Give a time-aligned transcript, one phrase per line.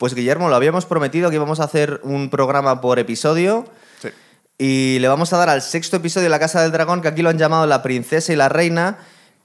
[0.00, 3.66] Pues Guillermo, lo habíamos prometido que íbamos a hacer un programa por episodio.
[4.00, 4.08] Sí.
[4.56, 7.20] Y le vamos a dar al sexto episodio de La Casa del Dragón, que aquí
[7.20, 8.96] lo han llamado La Princesa y la Reina.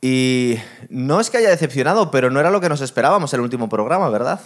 [0.02, 0.56] Y
[0.88, 4.08] no es que haya decepcionado, pero no era lo que nos esperábamos el último programa,
[4.08, 4.40] ¿verdad?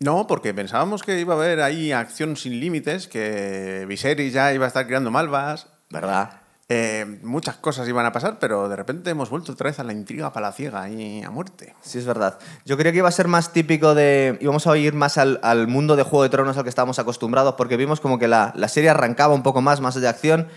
[0.00, 4.64] No, porque pensábamos que iba a haber ahí acción sin límites, que Viserys ya iba
[4.64, 6.30] a estar creando malvas, ¿Verdad?
[6.68, 9.92] Eh, muchas cosas iban a pasar, pero de repente hemos vuelto otra vez a la
[9.92, 11.74] intriga palaciega y a muerte.
[11.82, 12.38] Sí, es verdad.
[12.64, 14.38] Yo creo que iba a ser más típico de.
[14.40, 17.76] íbamos a ir más al, mundo de Juego de Tronos al que estábamos acostumbrados, porque
[17.76, 20.48] vimos como que la, la serie arrancaba un poco más, más de acción.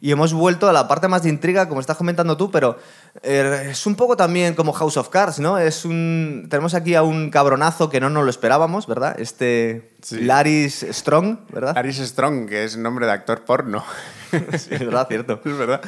[0.00, 2.78] Y hemos vuelto a la parte más de intriga, como estás comentando tú, pero
[3.22, 5.58] eh, es un poco también como House of Cards, ¿no?
[5.58, 9.18] Es un, tenemos aquí a un cabronazo que no nos lo esperábamos, ¿verdad?
[9.18, 10.20] Este Sí.
[10.20, 11.78] Laris Strong, ¿verdad?
[11.78, 13.82] Aris Strong, que es nombre de actor porno.
[14.58, 15.40] Sí, es verdad, cierto.
[15.44, 15.80] es verdad.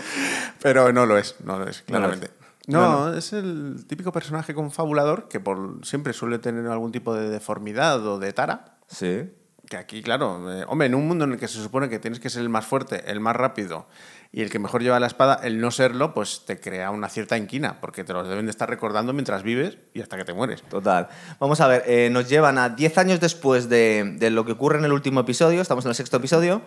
[0.63, 2.17] Pero no lo es, no lo es, No lo es.
[2.19, 2.31] claramente.
[2.69, 8.05] No, es el típico personaje confabulador que por siempre suele tener algún tipo de deformidad
[8.07, 8.77] o de tara.
[8.89, 9.29] Sí.
[9.69, 12.21] Que aquí, claro, eh, hombre, en un mundo en el que se supone que tienes
[12.21, 13.87] que ser el más fuerte, el más rápido
[14.33, 17.37] y el que mejor lleva la espada, el no serlo, pues te crea una cierta
[17.37, 20.63] inquina, porque te lo deben de estar recordando mientras vives y hasta que te mueres.
[20.63, 21.09] Total.
[21.41, 24.79] Vamos a ver, eh, nos llevan a 10 años después de, de lo que ocurre
[24.79, 26.63] en el último episodio, estamos en el sexto episodio,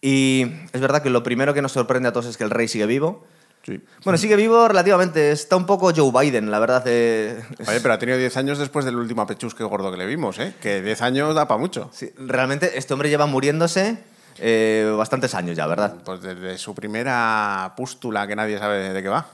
[0.00, 2.68] y es verdad que lo primero que nos sorprende a todos es que el rey
[2.68, 3.24] sigue vivo.
[3.68, 3.78] Sí.
[4.02, 6.82] Bueno, sigue vivo relativamente, está un poco Joe Biden, la verdad.
[6.86, 7.38] eh,
[7.68, 10.54] Oye, pero ha tenido 10 años después del último apechusque gordo que le vimos, ¿eh?
[10.62, 11.90] Que 10 años da para mucho.
[11.92, 13.98] sí, realmente este hombre lleva muriéndose
[14.38, 15.96] eh, bastantes años ya, ¿verdad?
[16.02, 19.26] Pues desde su primera pústula que nadie sabe de qué va.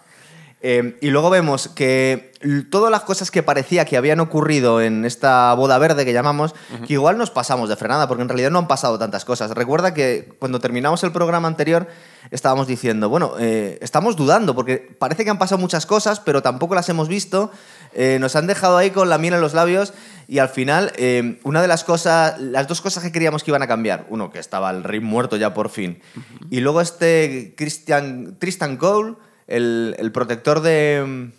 [0.66, 2.32] Eh, y luego vemos que
[2.70, 6.54] todas las cosas que parecía que habían ocurrido en esta boda verde que llamamos,
[6.86, 9.50] que igual nos pasamos de frenada, porque en realidad no han pasado tantas cosas.
[9.50, 11.86] Recuerda que cuando terminamos el programa anterior
[12.30, 16.74] estábamos diciendo, bueno, eh, estamos dudando, porque parece que han pasado muchas cosas, pero tampoco
[16.74, 17.50] las hemos visto.
[17.92, 19.92] Eh, nos han dejado ahí con la miel en los labios
[20.28, 23.62] y al final eh, una de las cosas, las dos cosas que creíamos que iban
[23.62, 26.00] a cambiar, uno que estaba el rey muerto ya por fin,
[26.48, 29.16] y luego este Christian, Tristan Cole,
[29.46, 31.30] el, el protector de,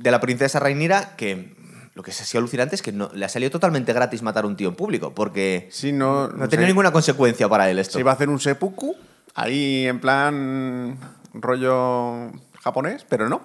[0.00, 1.56] de la princesa Rhaenyra, que
[1.98, 4.44] lo que se ha sido alucinante es que no, le ha salido totalmente gratis matar
[4.44, 7.94] a un tío en público, porque Sí, no, no tenía ninguna consecuencia para él esto.
[7.94, 8.94] Se iba a hacer un seppuku,
[9.34, 10.96] ahí en plan
[11.34, 12.30] rollo
[12.62, 13.42] japonés, pero no.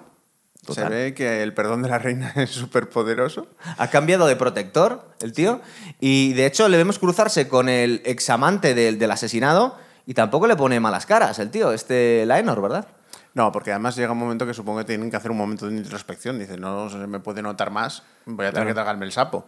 [0.64, 0.88] Total.
[0.88, 3.48] Se ve que el perdón de la reina es súper poderoso.
[3.78, 5.60] Ha cambiado de protector el tío
[6.00, 10.56] y de hecho le vemos cruzarse con el examante del, del asesinado y tampoco le
[10.56, 12.88] pone malas caras el tío, este Laenor, ¿verdad?
[13.34, 15.76] No, porque además llega un momento que supongo que tienen que hacer un momento de
[15.76, 16.38] introspección.
[16.38, 19.46] Dice, no se me puede notar más, voy a tener que tragarme el sapo.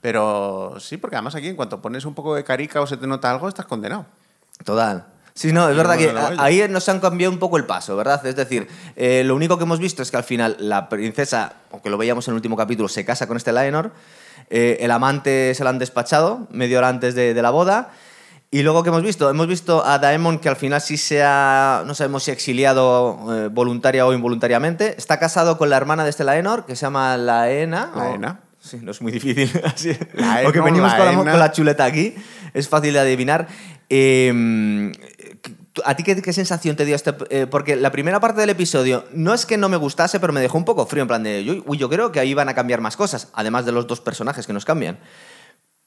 [0.00, 3.06] Pero sí, porque además aquí en cuanto pones un poco de carica o se te
[3.06, 4.06] nota algo, estás condenado.
[4.64, 5.06] Total.
[5.34, 8.24] Sí, no, es verdad que ahí nos han cambiado un poco el paso, ¿verdad?
[8.26, 8.66] Es decir,
[8.96, 12.26] eh, lo único que hemos visto es que al final la princesa, aunque lo veíamos
[12.26, 13.92] en el último capítulo, se casa con este Laenor,
[14.50, 17.92] eh, el amante se lo han despachado media hora antes de, de la boda,
[18.50, 21.82] y luego que hemos visto, hemos visto a Daemon que al final sí se ha,
[21.86, 26.24] no sabemos si exiliado eh, voluntaria o involuntariamente, está casado con la hermana de este
[26.24, 27.90] Laenor, que se llama Laena.
[27.94, 28.40] o- Laena.
[28.60, 29.50] Sí, no es muy difícil.
[29.64, 29.96] Así.
[30.14, 31.30] Laena, Porque venimos con la, Laena.
[31.30, 32.14] con la chuleta aquí.
[32.54, 33.46] Es fácil de adivinar.
[33.88, 34.92] Eh,
[35.84, 37.14] ¿A ti qué, qué sensación te dio este?
[37.30, 40.40] eh, porque la primera parte del episodio no es que no me gustase, pero me
[40.40, 42.80] dejó un poco frío, en plan de, uy, yo creo que ahí van a cambiar
[42.80, 44.98] más cosas, además de los dos personajes que nos cambian.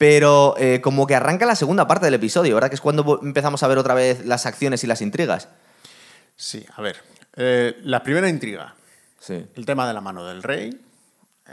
[0.01, 2.69] Pero eh, como que arranca la segunda parte del episodio, ¿verdad?
[2.69, 5.47] Que es cuando empezamos a ver otra vez las acciones y las intrigas.
[6.35, 6.95] Sí, a ver.
[7.35, 8.73] eh, la primera intriga.
[9.19, 9.45] Sí.
[9.55, 10.75] El tema de la mano del rey,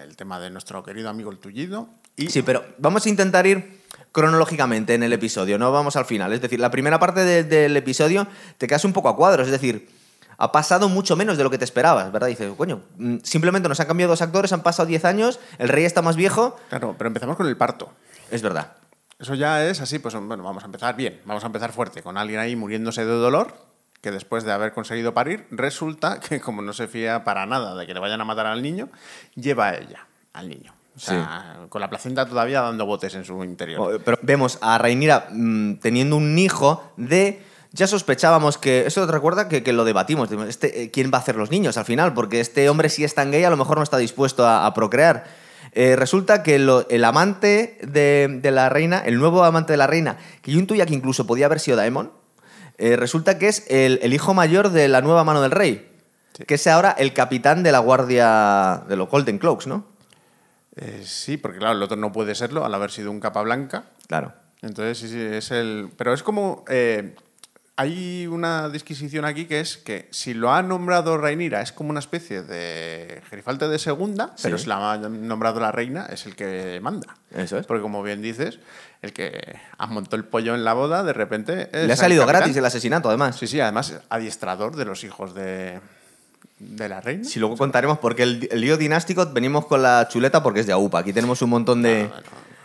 [0.03, 1.91] el tema de nuestro querido amigo el tullido.
[2.17, 3.83] Y Sí, pero vamos a intentar ir
[4.13, 6.33] cronológicamente en el episodio, no vamos al final.
[6.33, 8.27] Es decir, la primera parte de- del episodio
[8.57, 9.91] te quedas un poco a cuadros, es decir,
[10.39, 12.29] ha pasado mucho menos de lo que te esperabas, ¿verdad?
[12.29, 15.85] Dices, coño, mm, simplemente nos han cambiado dos actores, han pasado 10 años, el rey
[15.85, 17.93] está más viejo, Claro, pero empezamos con el parto.
[18.31, 18.73] Es verdad.
[19.19, 22.17] Eso ya es así, pues bueno, vamos a empezar bien, vamos a empezar fuerte, con
[22.17, 23.53] alguien ahí muriéndose de dolor,
[24.01, 27.87] que después de haber conseguido parir, resulta que como no se fía para nada de
[27.87, 28.89] que le vayan a matar al niño,
[29.35, 30.73] lleva a ella, al niño.
[30.97, 33.95] O sea, con la placenta todavía dando botes en su interior.
[33.95, 37.41] O- Pero vemos a Rhaenyra mm, teniendo un hijo de...
[37.71, 38.85] Ya sospechábamos que...
[38.87, 40.29] Eso te recuerda que, que lo debatimos.
[40.49, 42.15] Este, eh, ¿Quién va a hacer los niños al final?
[42.15, 44.75] Porque este hombre si es tan gay a lo mejor no está dispuesto a, a
[44.75, 45.25] procrear.
[45.73, 49.87] Eh, resulta que lo- el amante de, de la reina, el nuevo amante de la
[49.87, 52.11] reina, que yo intuía que incluso podía haber sido Daemon,
[52.79, 55.89] eh, resulta que es el, el hijo mayor de la nueva mano del rey.
[56.37, 56.45] Sí.
[56.45, 59.85] Que es ahora el capitán de la guardia de los Golden Cloaks, ¿no?
[60.77, 63.85] Eh, sí, porque claro, el otro no puede serlo al haber sido un capa blanca.
[64.07, 64.33] Claro.
[64.63, 65.91] Entonces, sí, sí, es el.
[65.97, 66.65] Pero es como.
[66.69, 67.17] eh,
[67.81, 72.01] hay una disquisición aquí que es que si lo ha nombrado Rhaenyra es como una
[72.01, 76.81] especie de gerifalte de segunda, pero si la ha nombrado la reina es el que
[76.83, 77.15] manda.
[77.33, 77.67] Eso es.
[77.67, 78.59] Porque como bien dices,
[79.01, 79.61] el que
[79.91, 81.71] montado el pollo en la boda, de repente...
[81.73, 82.41] Le ha salido capitán.
[82.41, 83.37] gratis el asesinato, además.
[83.37, 85.79] Sí, sí, además adiestrador de los hijos de,
[86.59, 87.23] de la reina.
[87.23, 90.73] Si luego contaremos, porque el, el lío dinástico venimos con la chuleta porque es de
[90.73, 90.99] AUPA.
[90.99, 92.11] Aquí tenemos un montón de,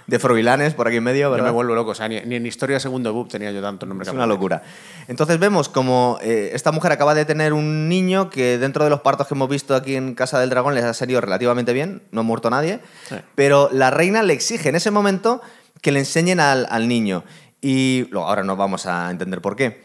[0.08, 1.46] de froilanes por aquí en medio, Yo ¿verdad?
[1.48, 4.08] me vuelvo loco, o sea, ni, ni en Historia Segundo Book tenía yo tanto nombre.
[4.08, 4.62] Es una locura.
[5.08, 9.02] Entonces vemos como eh, esta mujer acaba de tener un niño que dentro de los
[9.02, 12.22] partos que hemos visto aquí en Casa del Dragón les ha salido relativamente bien, no
[12.22, 12.80] ha muerto nadie,
[13.10, 13.16] Sí.
[13.36, 15.42] pero la reina le exige en ese momento
[15.82, 17.24] que le enseñen al, al niño.
[17.62, 19.84] Y luego, ahora no vamos a entender por qué.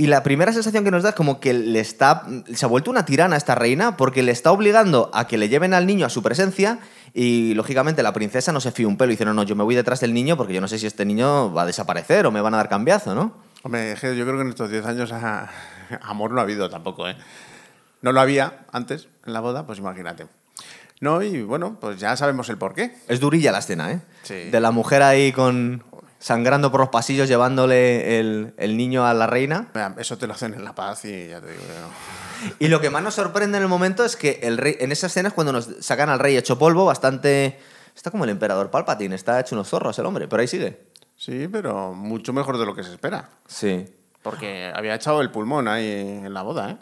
[0.00, 2.22] Y la primera sensación que nos da es como que le está,
[2.54, 5.74] se ha vuelto una tirana esta reina porque le está obligando a que le lleven
[5.74, 6.78] al niño a su presencia
[7.12, 9.62] y lógicamente la princesa no se fía un pelo y dice, no, no, yo me
[9.62, 12.30] voy detrás del niño porque yo no sé si este niño va a desaparecer o
[12.30, 13.34] me van a dar cambiazo, ¿no?
[13.62, 15.50] Hombre, yo creo que en estos 10 años ah,
[16.00, 17.14] amor no ha habido tampoco, ¿eh?
[18.00, 20.28] No lo había antes en la boda, pues imagínate.
[21.00, 22.96] No, y bueno, pues ya sabemos el porqué.
[23.06, 24.00] Es durilla la escena, ¿eh?
[24.22, 24.48] Sí.
[24.50, 25.82] De la mujer ahí con
[26.20, 29.68] sangrando por los pasillos llevándole el, el niño a la reina.
[29.98, 32.54] Eso te lo hacen en La Paz y ya te digo que no.
[32.58, 35.08] Y lo que más nos sorprende en el momento es que el rey, en esa
[35.08, 37.58] escena es cuando nos sacan al rey hecho polvo, bastante...
[37.96, 40.86] Está como el emperador Palpatine, está hecho unos zorros el hombre, pero ahí sigue.
[41.16, 43.30] Sí, pero mucho mejor de lo que se espera.
[43.46, 43.86] Sí.
[44.22, 46.76] Porque había echado el pulmón ahí en la boda, ¿eh?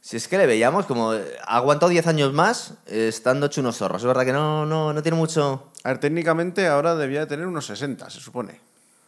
[0.00, 1.12] Si es que le veíamos como...
[1.12, 4.02] Ha aguantado 10 años más eh, estando hecho unos zorros.
[4.02, 5.72] Es verdad que no, no, no tiene mucho...
[5.84, 8.60] A ver, técnicamente ahora debía de tener unos 60, se supone.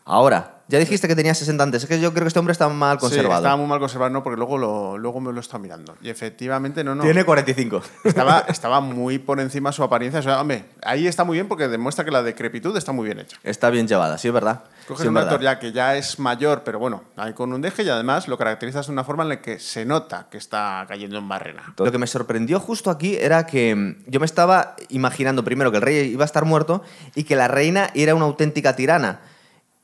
[0.04, 1.82] Ahora, ya dijiste que tenía 60 antes.
[1.82, 3.40] Es que yo creo que este hombre está mal Sí, conservado.
[3.40, 5.96] estaba muy mal conservado, no, porque luego, lo, luego me lo está mirando.
[6.00, 7.02] Y efectivamente, no, no.
[7.02, 7.82] Tiene 45.
[8.04, 10.20] Estaba, estaba muy por encima su apariencia.
[10.20, 13.18] O sea, hombre, ahí está muy bien porque demuestra que la decrepitud está muy bien
[13.20, 13.36] hecha.
[13.44, 14.62] Está bien llevada, sí, es verdad.
[14.88, 15.28] Coges Sí, es un verdad.
[15.30, 18.38] actor ya que ya es mayor, pero bueno, ahí con un deje y además lo
[18.38, 21.74] caracterizas de una forma en la que se nota que está cayendo en barrena.
[21.78, 25.76] Lo que me sorprendió justo aquí era que mm, yo me estaba imaginando primero que
[25.76, 26.82] el rey iba a estar muerto
[27.14, 29.20] y que la reina era una auténtica tirana.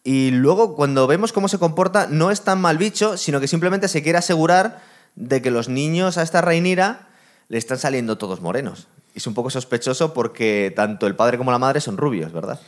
[0.06, 3.88] Y luego cuando vemos cómo se comporta, no es tan mal bicho, sino que simplemente
[3.88, 4.80] se quiere asegurar
[5.16, 7.08] de que los niños a esta reinira
[7.48, 8.86] le están saliendo todos morenos.
[9.16, 12.60] Es un poco sospechoso porque tanto el padre como la madre son rubios, ¿verdad?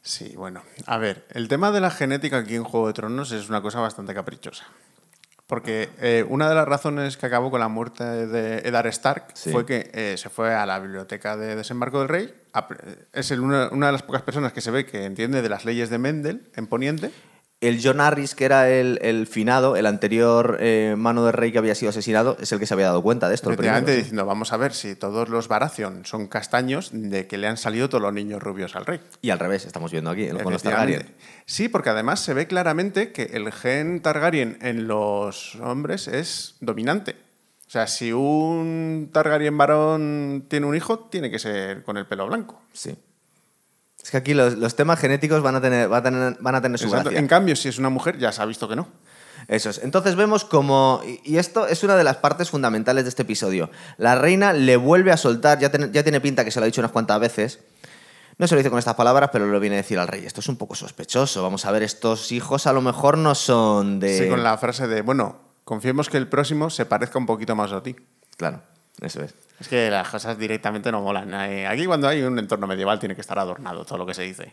[0.00, 0.62] Sí, bueno.
[0.86, 3.80] A ver, el tema de la genética aquí en Juego de Tronos es una cosa
[3.80, 4.64] bastante caprichosa.
[5.46, 9.52] Porque eh, una de las razones que acabó con la muerte de Eddard Stark Sí.
[9.52, 12.34] fue que eh, se fue a la biblioteca de desembarco del rey.
[12.52, 12.66] a-
[13.12, 15.64] Es el- una, una de las pocas personas que se ve que entiende de las
[15.64, 17.12] leyes de Mendel en Poniente.
[17.60, 21.58] El John Harris, que era el, el finado, el anterior eh, mano del rey que
[21.58, 23.50] había sido asesinado, es el que se había dado cuenta de esto.
[23.50, 27.56] Efectivamente, diciendo, vamos a ver si todos los Baratheon son castaños, de que le han
[27.56, 29.00] salido todos los niños rubios al rey.
[29.22, 30.62] Y al revés, estamos viendo aquí, con los.
[30.62, 31.14] Targaryen.
[31.46, 37.16] Sí, porque además se ve claramente que el gen Targaryen en los hombres es dominante.
[37.66, 42.26] O sea, si un Targaryen varón tiene un hijo, tiene que ser con el pelo
[42.26, 42.60] blanco.
[42.74, 42.94] Sí.
[44.06, 46.62] Es que aquí los, los temas genéticos van a tener, van a tener, van a
[46.62, 47.06] tener su Exacto.
[47.06, 47.18] gracia.
[47.18, 48.86] En cambio, si es una mujer, ya se ha visto que no.
[49.48, 49.78] Eso es.
[49.82, 51.02] Entonces vemos como.
[51.24, 53.68] y- esto es una de las partes fundamentales de este episodio.
[53.98, 56.66] La reina le vuelve a soltar, ya, tiene- ya tiene pinta que se lo ha
[56.66, 57.58] dicho unas cuantas veces.
[58.38, 60.24] No se lo dice con estas palabras, pero lo viene a decir al rey.
[60.24, 61.42] Esto es un poco sospechoso.
[61.42, 64.18] Vamos a ver, estos hijos a lo mejor no son de.
[64.24, 67.72] Sí, con la frase de, bueno, confiemos que el próximo se parezca un poquito más
[67.72, 67.96] a ti.
[68.36, 68.60] Claro,
[69.02, 69.34] eso es.
[69.60, 71.32] Es que las cosas directamente no molan.
[71.50, 74.22] Eh, Aquí cuando hay un entorno medieval tiene que estar adornado todo lo que se
[74.22, 74.52] dice.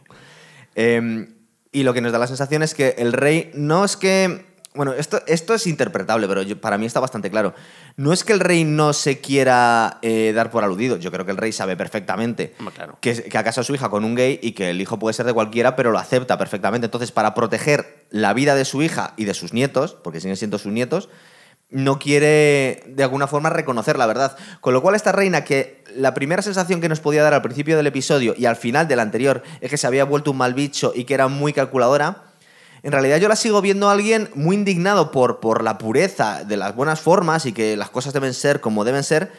[0.76, 1.28] Eh,
[1.72, 4.52] y lo que nos da la sensación es que el rey no es que.
[4.76, 7.54] Bueno, esto, esto es interpretable, pero yo- para mí está bastante claro.
[7.96, 10.98] No es que el rey no se quiera eh, dar por aludido.
[10.98, 12.98] Yo creo que el rey sabe perfectamente claro.
[13.00, 15.14] que, que ha casado a su hija con un gay y que el hijo puede
[15.14, 16.86] ser de cualquiera, pero lo acepta perfectamente.
[16.86, 20.58] Entonces, para proteger la vida de su hija y de sus nietos, porque siguen siendo
[20.58, 21.08] sus nietos,
[21.74, 24.38] no quiere de alguna forma reconocer la verdad.
[24.62, 27.76] Con lo cual esta reina que la primera sensación que nos podía dar al principio
[27.76, 30.94] del episodio y al final del anterior es que se había vuelto un mal bicho
[30.96, 32.24] y que era muy calculadora,
[32.84, 36.58] en realidad yo la sigo viendo a alguien muy indignado por, por la pureza de
[36.58, 39.32] las buenas formas y que las cosas deben ser como deben ser,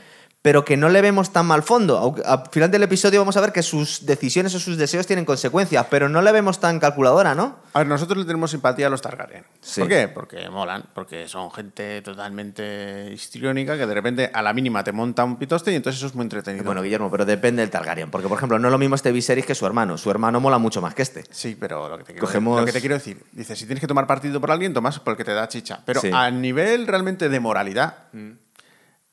[0.44, 2.14] pero que no le vemos tan mal fondo.
[2.26, 5.86] Al final del episodio vamos a ver que sus decisiones o sus deseos tienen consecuencias,
[5.88, 7.56] pero no le vemos tan calculadora, ¿no?
[7.72, 9.42] A ver, nosotros le tenemos simpatía a los Targaryen.
[9.62, 9.80] Sí.
[9.80, 10.08] ¿Por qué?
[10.08, 15.24] Porque molan, porque son gente totalmente histriónica que de repente a la mínima te monta
[15.24, 16.62] un pitoste y entonces eso es muy entretenido.
[16.62, 18.10] Bueno, Guillermo, pero depende del Targaryen.
[18.10, 19.96] Porque, por ejemplo, no es lo mismo este Viserys que su hermano.
[19.96, 21.24] Su hermano mola mucho más que este.
[21.30, 23.80] Sí, pero lo que, te quiero, Cogemos- lo que te quiero decir, dice, si tienes
[23.80, 25.80] que tomar partido por alguien, tomas porque te da chicha.
[25.86, 26.10] Pero Sí.
[26.12, 27.94] a nivel realmente de moralidad,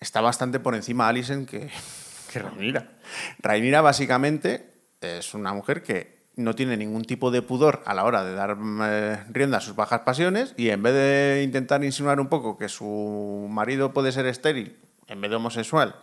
[0.02, 1.70] está bastante por encima Alicent que,
[2.34, 2.90] que Rhaenyra.
[3.40, 4.66] Rhaenyra básicamente
[5.00, 8.58] es una mujer que no tiene ningún tipo de pudor a la hora de dar
[8.84, 12.70] eh, rienda a sus bajas pasiones y en vez de intentar insinuar un poco que
[12.70, 14.78] su marido puede ser estéril
[15.08, 15.96] en vez de homosexual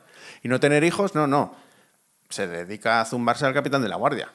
[0.42, 1.54] y no tener hijos, no, no.
[2.28, 4.30] Se dedica a zumbarse al capitán de la guardia.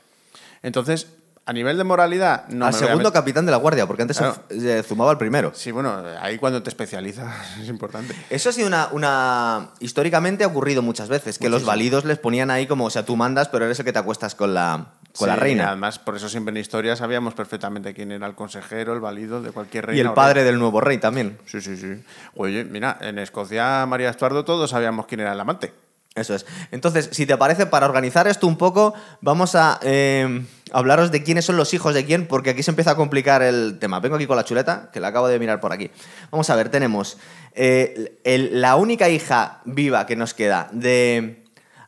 [0.63, 1.07] Entonces,
[1.45, 3.85] a nivel de moralidad, no al me voy a segundo met- capitán de la guardia,
[3.85, 4.35] porque antes Claro.
[4.49, 5.51] se zumaba al primero.
[5.53, 8.15] Sí, bueno, ahí cuando te especializas es importante.
[8.29, 11.67] Eso ha sido una, una- Históricamente ha ocurrido muchas veces, que los Muchísimo.
[11.71, 14.35] válidos les ponían ahí como, o sea, tú mandas, pero eres el que te acuestas
[14.35, 15.67] con la, con la Sí, reina.
[15.67, 19.51] Además, por eso siempre en historia sabíamos perfectamente quién era el consejero, el válido de
[19.51, 19.97] cualquier reina.
[19.97, 20.45] Y el o padre rey.
[20.45, 21.37] del nuevo rey también.
[21.45, 22.01] Sí, sí, sí.
[22.35, 25.73] Oye, mira, en Escocia, María Estuardo, todos sabíamos quién era el amante.
[26.15, 26.45] Eso es.
[26.71, 31.45] Entonces, si te parece, para organizar esto un poco, vamos a eh, hablaros de quiénes
[31.45, 33.99] son los hijos de quién, porque aquí se empieza a complicar el tema.
[33.99, 35.89] Vengo aquí con la chuleta, que la acabo de mirar por aquí.
[36.29, 37.17] Vamos a ver, tenemos
[37.55, 38.19] eh,
[38.51, 41.43] la única hija viva que nos queda de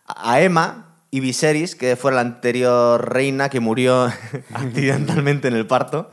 [0.08, 4.12] Aema y Viserys, que fue la anterior reina que murió
[4.54, 6.10] accidentalmente en el parto.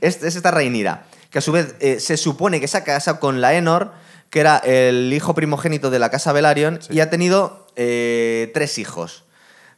[0.00, 3.18] Es, es esta Reinira, que a su vez eh, se supone que se ha casado
[3.18, 8.50] con Laenor, que era el hijo primogénito de la casa Velaryon, y ha tenido eh,
[8.54, 9.24] tres hijos.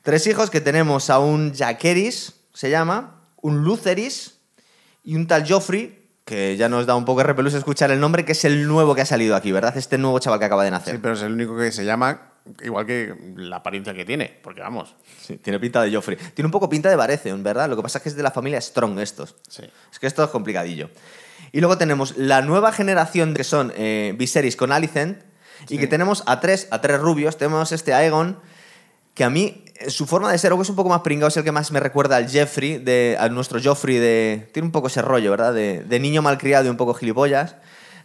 [0.03, 4.39] Tres hijos que tenemos a un Jaqueris, se llama, un Luceris
[5.05, 8.25] y un tal Joffrey, que ya nos da un poco de repelús escuchar el nombre,
[8.25, 9.77] que es el nuevo que ha salido aquí, ¿verdad?
[9.77, 10.95] Este nuevo chaval que acaba de nacer.
[10.95, 14.61] Sí, pero es el único que se llama igual que la apariencia que tiene, porque
[14.61, 14.95] vamos.
[15.21, 16.17] Sí, tiene pinta de Joffrey.
[16.35, 17.69] Tiene un poco pinta de Baratheon, ¿verdad?
[17.69, 19.37] Lo que pasa es que es de la familia Strong estos.
[19.49, 19.63] Sí.
[19.93, 20.91] Es que esto es complicadillo.
[21.53, 25.23] Y luego tenemos la nueva generación que son eh, Viserys con Alicent
[25.69, 27.37] y que tenemos a tres, a tres rubios.
[27.37, 28.39] Tenemos este Aegon,
[29.15, 31.37] que a mí eh, su forma de ser o es un poco más pringado, es
[31.37, 34.51] el que más me recuerda al Jeffrey, de, a nuestro Joffrey de...
[34.53, 35.55] Tiene un poco ese rollo, ¿verdad?
[35.55, 37.57] De, de niño malcriado y un poco gilipollas.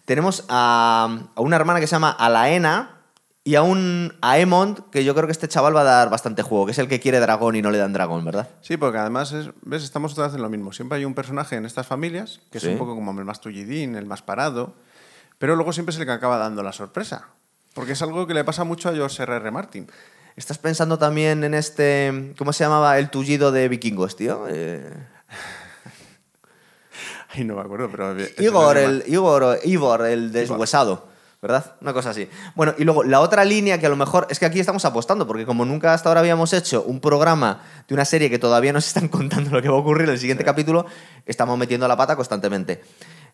[0.06, 3.03] Tenemos a, a una hermana que se llama Alaena
[3.46, 6.66] y a un Aemond, que yo creo que este chaval va a dar bastante juego,
[6.66, 8.48] que es el que quiere dragón y no le dan dragón, ¿verdad?
[8.62, 10.72] Sí, porque además, es- ves, estamos otra vez en lo mismo.
[10.72, 12.68] Siempre hay un personaje en estas familias que Sí.
[12.68, 14.76] es un poco como el más tullidín, el más parado,
[15.40, 17.28] pero luego siempre es el que acaba dando la sorpresa.
[17.74, 19.52] Porque es algo que le pasa mucho a George R.R.
[19.52, 19.90] Martin.
[20.36, 22.34] ¿Estás pensando también en este.
[22.38, 24.46] ¿Cómo se llamaba el tullido de vikingos, tío?
[24.50, 24.90] Eh,
[27.36, 28.16] Ay, no me acuerdo, pero...
[28.18, 31.08] es Igor, el, Igor, Ivor, el deshuesado.
[31.44, 31.76] ¿Verdad?
[31.82, 32.30] Una cosa así.
[32.56, 35.28] Bueno, y luego la otra línea que a lo mejor es que aquí estamos apostando,
[35.28, 38.88] porque como nunca hasta ahora habíamos hecho un programa de una serie que todavía nos
[38.88, 40.86] están contando lo que va a ocurrir en el siguiente capítulo,
[41.26, 42.82] estamos metiendo la pata constantemente.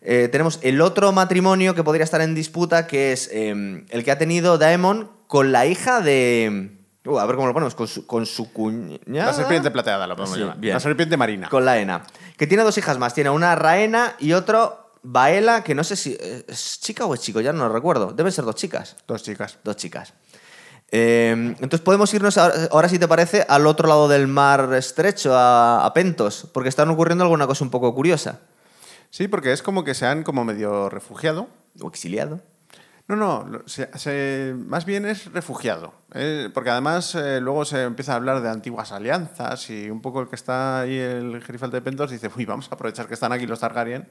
[0.00, 4.10] Eh, tenemos el otro matrimonio que podría estar en disputa, que es eh, el que
[4.10, 6.78] ha tenido Daemon con la hija de.
[7.06, 9.26] Uh, a ver cómo lo ponemos, con su, con su cuñada.
[9.26, 10.58] La serpiente plateada, la podemos Sí, llamar.
[10.58, 10.74] bien.
[10.74, 11.48] La serpiente marina.
[11.48, 12.02] Con la Ena.
[12.36, 13.14] Que tiene dos hijas más.
[13.14, 17.20] Tiene una Raena y otro Baela, que no sé si eh, es chica o es
[17.20, 18.12] chico, ya no lo recuerdo.
[18.12, 18.96] Deben ser dos chicas.
[19.06, 19.58] Dos chicas.
[19.64, 20.12] Dos chicas.
[20.92, 25.34] Eh, entonces podemos irnos ahora, ahora, si te parece, al otro lado del mar estrecho,
[25.36, 28.40] a, a Pentos, porque están ocurriendo alguna cosa un poco curiosa.
[29.10, 31.48] Sí, porque es como que se han como medio refugiado.
[31.80, 32.40] O exiliado.
[33.10, 33.44] No, no,
[34.68, 35.92] más bien es refugiado.
[36.14, 40.20] eh, porque además eh, luego se empieza a hablar de antiguas alianzas y un poco
[40.20, 43.32] el que está ahí, el Gerifalte de Pentos, dice, uy, vamos a aprovechar que están
[43.32, 44.06] aquí los Targaryen,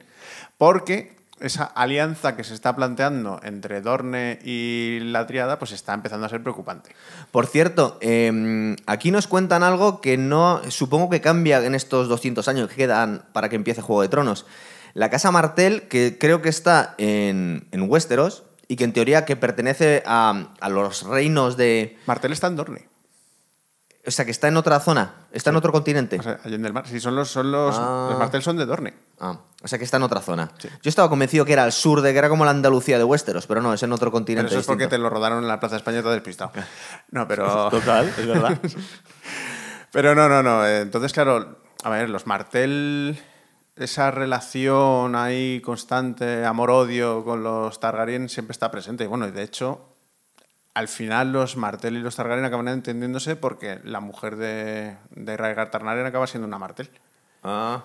[0.58, 6.26] porque esa alianza que se está planteando entre Dorne y la Triada, pues está empezando
[6.26, 6.94] a ser preocupante.
[7.30, 10.60] Por cierto, eh, aquí nos cuentan algo que no.
[10.68, 14.44] Supongo que cambia en estos 200 años que quedan para que empiece Juego de Tronos.
[14.92, 19.34] La casa Martel, que creo que está en, en Westeros y que en teoría que
[19.34, 21.98] pertenece a, a los reinos de.
[22.06, 22.88] Martel está en Dorne.
[24.06, 26.18] O sea, que está en otra zona, está en otro continente.
[26.20, 26.86] O sea, allende el mar.
[26.86, 28.06] Sí, son los, son los, Ah.
[28.10, 28.94] los Martel son de Dorne.
[29.18, 30.52] Ah, o sea, que está en otra zona.
[30.58, 30.68] Sí.
[30.82, 33.48] Yo estaba convencido que era al sur, de que era como la Andalucía de Westeros,
[33.48, 34.50] pero no, es en otro Pero continente.
[34.52, 36.52] eso es porque te lo rodaron en la Plaza de España has despistado.
[37.10, 37.68] No, pero...
[37.70, 38.56] Total, es verdad.
[39.92, 40.64] Pero no, no, no.
[40.66, 43.20] Entonces, claro, a ver, los Martel,
[43.84, 49.04] esa relación ahí constante, amor-odio con los Targaryen siempre está presente.
[49.04, 49.80] Y bueno, y de hecho,
[50.74, 55.70] al final los Martel y los Targaryen acaban entendiéndose porque la mujer de, de Rhaegar
[55.70, 56.90] Targaryen acaba siendo una Martel.
[57.42, 57.82] ah,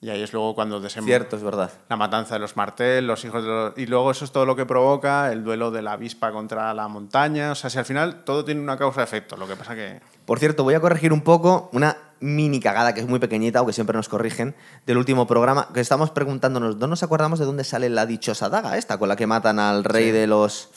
[0.00, 1.72] Y ahí es luego cuando desemboca cierto, es verdad.
[1.88, 3.78] la matanza de los Martel, los hijos de los...
[3.78, 6.86] Y luego eso es todo lo que provoca el duelo de la avispa contra la
[6.88, 7.52] montaña.
[7.52, 9.36] O sea, si al final todo tiene una causa-efecto.
[9.36, 10.00] Lo que pasa que...
[10.24, 13.72] Por cierto, voy a corregir un poco una mini cagada que es muy pequeñita, aunque
[13.72, 14.54] siempre nos corrigen,
[14.86, 18.76] del último programa, que estamos preguntándonos, ¿no nos acordamos de dónde sale la dichosa daga
[18.76, 20.10] esta con la que matan al rey Sí.
[20.12, 20.70] de los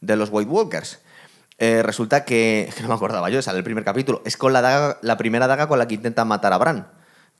[0.00, 1.00] de los White Walkers?
[1.58, 4.60] Eh, resulta que, que no me acordaba yo, sale el primer capítulo, es con la,
[4.60, 6.86] daga, la primera daga con la que intentan matar a Bran,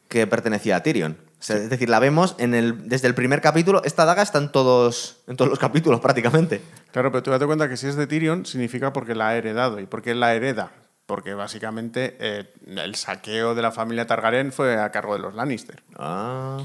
[0.08, 1.16] que pertenecía a Tyrion.
[1.40, 4.38] O sea, es decir, la vemos en el, desde el primer capítulo, esta daga está
[4.38, 6.62] en todos, en todos los capítulos prácticamente.
[6.92, 9.80] Claro, pero tú date cuenta que si es de Tyrion significa porque la ha heredado.
[9.80, 10.70] ¿Y por qué la hereda?
[11.12, 15.82] Porque básicamente eh, el saqueo de la familia Targaryen fue a cargo de los Lannister.
[15.98, 16.64] Ah.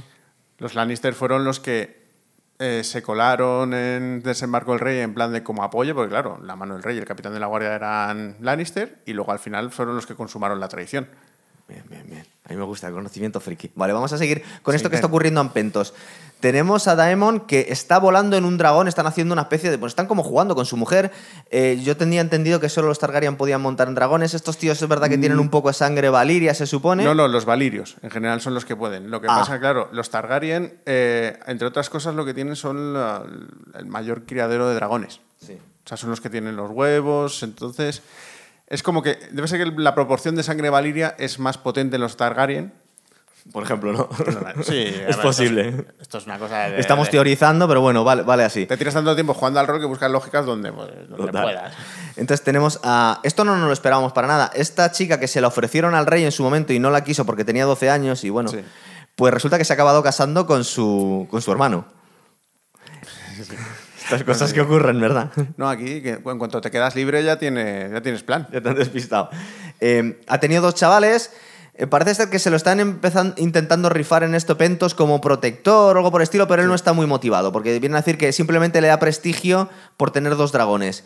[0.58, 2.08] Los Lannister fueron los que
[2.58, 6.56] eh, se colaron en Desembarco del Rey en plan de como apoyo, porque claro, la
[6.56, 9.70] mano del rey y el capitán de la guardia eran Lannister, y luego al final
[9.70, 11.10] fueron los que consumaron la traición.
[11.68, 12.26] Bien, bien, bien.
[12.46, 13.72] A mí me gusta el conocimiento friki.
[13.76, 15.00] Vale, vamos a seguir con Sí, esto que bien.
[15.00, 15.94] está ocurriendo en Pentos.
[16.40, 19.78] Tenemos a Daemon que está volando en un dragón, están haciendo una especie de...
[19.78, 21.12] Pues están como jugando con su mujer.
[21.50, 24.34] Eh, yo tenía entendido que solo los Targaryen podían montar en dragones.
[24.34, 27.04] Estos tíos es verdad que tienen un poco de sangre valiria, se supone.
[27.04, 27.06] Mm.
[27.08, 29.10] No, no, los valirios en general son los que pueden.
[29.12, 29.40] Lo que Ah.
[29.40, 33.24] pasa, claro, los Targaryen, eh, entre otras cosas, lo que tienen son la-
[33.78, 35.20] el mayor criadero de dragones.
[35.46, 35.54] Sí.
[35.54, 38.04] O sea, son los que tienen los huevos, entonces...
[38.68, 42.02] Es como que debe ser que la proporción de sangre valiria es más potente en
[42.02, 42.74] los Targaryen.
[43.54, 44.10] Por ejemplo, ¿no?
[44.62, 45.86] Sí, es ver, esto posible.
[46.02, 46.82] Esto es una cosa de...
[46.82, 48.66] Estamos de- teorizando, pero bueno, vale, vale así.
[48.66, 51.74] Te tiras tanto tiempo jugando al rol que buscas lógicas donde, pues, donde puedas.
[52.18, 53.22] Entonces tenemos a...
[53.24, 54.52] Esto no nos lo esperábamos para nada.
[54.54, 57.26] Esta chica que se la ofrecieron al rey en su momento y no la quiso
[57.26, 58.60] porque tenía 12 años y bueno, Sí.
[59.16, 61.86] pues resulta que se ha acabado casando con su, con su hermano.
[63.39, 65.32] Estas cosas que ocurren, ¿verdad?
[65.58, 68.48] No, aquí, que en cuanto te quedas libre ya, tiene, ya tienes plan.
[68.51, 69.29] Ya te han despistado.
[69.79, 71.32] Eh, ha tenido dos chavales.
[71.74, 75.96] eh, parece ser que se lo están empezando, intentando rifar en esto Pentos como protector
[75.96, 78.17] o algo por el estilo, pero él no está muy motivado, porque viene a decir
[78.17, 81.03] que simplemente le da prestigio por tener dos dragones.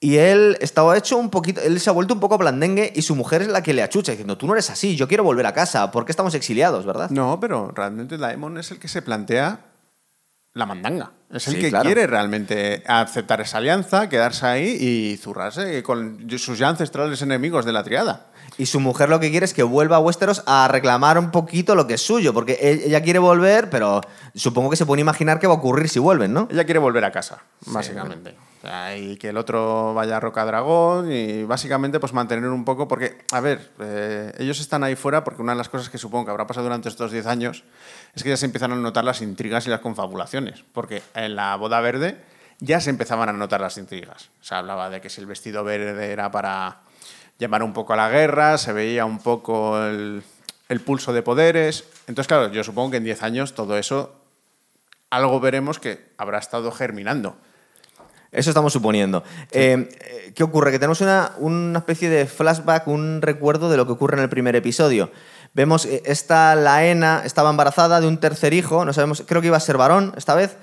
[0.00, 3.14] Y él estaba hecho un poquito, él se ha vuelto un poco blandengue y su
[3.14, 5.54] mujer es la que le achucha, diciendo, tú no eres así, yo quiero volver a
[5.54, 7.08] casa, ¿por qué estamos exiliados, verdad?
[7.10, 9.60] No, pero realmente Daemon es el que se plantea
[10.54, 11.12] la mandanga.
[11.32, 11.86] Es el Sí, que claro.
[11.86, 17.72] quiere realmente aceptar esa alianza, quedarse ahí y zurrarse con sus ya ancestrales enemigos de
[17.72, 18.26] la triada.
[18.58, 21.74] Y su mujer lo que quiere es que vuelva a Westeros a reclamar un poquito
[21.74, 24.02] lo que es suyo, porque e- ella quiere volver, pero
[24.34, 26.48] supongo que se puede imaginar qué va a ocurrir si vuelven, ¿no?
[26.50, 28.36] Ella quiere volver a casa, básicamente.
[28.96, 33.18] Y que el otro vaya a Roca Dragón y básicamente pues mantener un poco, porque,
[33.32, 36.30] a ver, eh, ellos están ahí fuera porque una de las cosas que supongo que
[36.30, 37.64] habrá pasado durante estos 10 años
[38.14, 41.56] es que ya se empiezan a notar las intrigas y las confabulaciones, porque en la
[41.56, 42.18] boda verde
[42.60, 44.28] ya se empezaban a notar las intrigas.
[44.40, 46.80] Se hablaba de que si el vestido verde era para
[47.38, 50.22] llamar un poco a la guerra, se veía un poco el,
[50.68, 51.84] el pulso de poderes.
[52.06, 54.14] Entonces, claro, yo supongo que en 10 años todo eso
[55.10, 57.36] algo veremos que habrá estado germinando.
[58.32, 59.22] Eso estamos suponiendo.
[59.50, 60.70] Eh, eh, ¿Qué ocurre?
[60.70, 64.30] Que tenemos una, una especie de flashback, un recuerdo de lo que ocurre en el
[64.30, 65.10] primer episodio.
[65.52, 69.58] Vemos, eh, esta Laena estaba embarazada de un tercer hijo, no sabemos, creo que iba
[69.58, 70.56] a ser varón esta vez.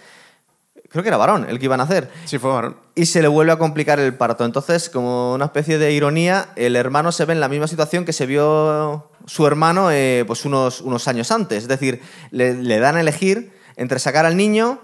[0.89, 2.09] Creo que era varón el que iban a hacer.
[2.25, 2.75] Sí, fue varón.
[2.95, 4.43] Y se le vuelve a complicar el parto.
[4.43, 8.13] Entonces, como una especie de ironía, el hermano se ve en la misma situación que
[8.13, 11.61] se vio su hermano eh, pues unos, unos años antes.
[11.61, 12.01] Es decir,
[12.31, 14.79] le, le dan a elegir entre sacar al niño,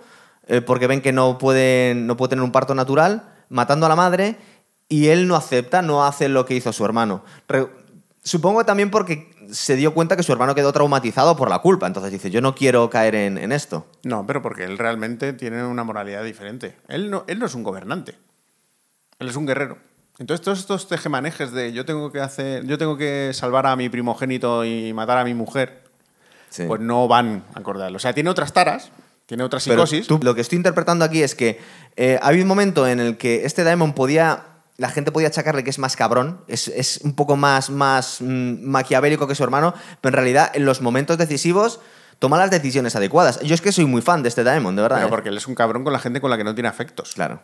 [0.47, 3.95] eh, porque ven que no puede, no puede tener un parto natural, matando a la
[3.95, 4.37] madre,
[4.89, 7.23] y él no acepta, no hace lo que hizo su hermano.
[7.47, 7.67] Re-
[8.23, 11.85] supongo que también porque se dio cuenta que su hermano quedó traumatizado por la culpa.
[11.87, 13.85] Entonces dice, yo no quiero caer en, en esto.
[14.03, 16.75] No, pero porque él realmente tiene una moralidad diferente.
[16.87, 18.15] Él no, él no es un gobernante.
[19.19, 19.77] Él es un guerrero.
[20.17, 23.89] Entonces, todos estos tejemanejes de yo tengo que hacer, yo tengo que salvar a mi
[23.89, 25.83] primogénito y matar a mi mujer,
[26.49, 26.63] Sí.
[26.67, 27.97] pues no van a acordarlo.
[27.97, 28.91] O sea, tiene otras taras,
[29.25, 30.07] tiene Pero psicosis.
[30.07, 31.59] tú- lo que estoy interpretando aquí es que
[31.95, 34.45] eh, hay un momento en el que este Daemon podía.
[34.77, 38.65] La gente podía achacarle que es más cabrón, es, es un poco más, más mm,
[38.67, 41.79] maquiavélico que su hermano, pero en realidad en los momentos decisivos
[42.19, 43.39] toma las decisiones adecuadas.
[43.39, 44.97] Yo es que soy muy fan de este Daemon, de verdad.
[44.97, 45.09] Pero ¿eh?
[45.11, 47.13] porque él es un cabrón con la gente con la que no tiene afectos.
[47.15, 47.41] Claro.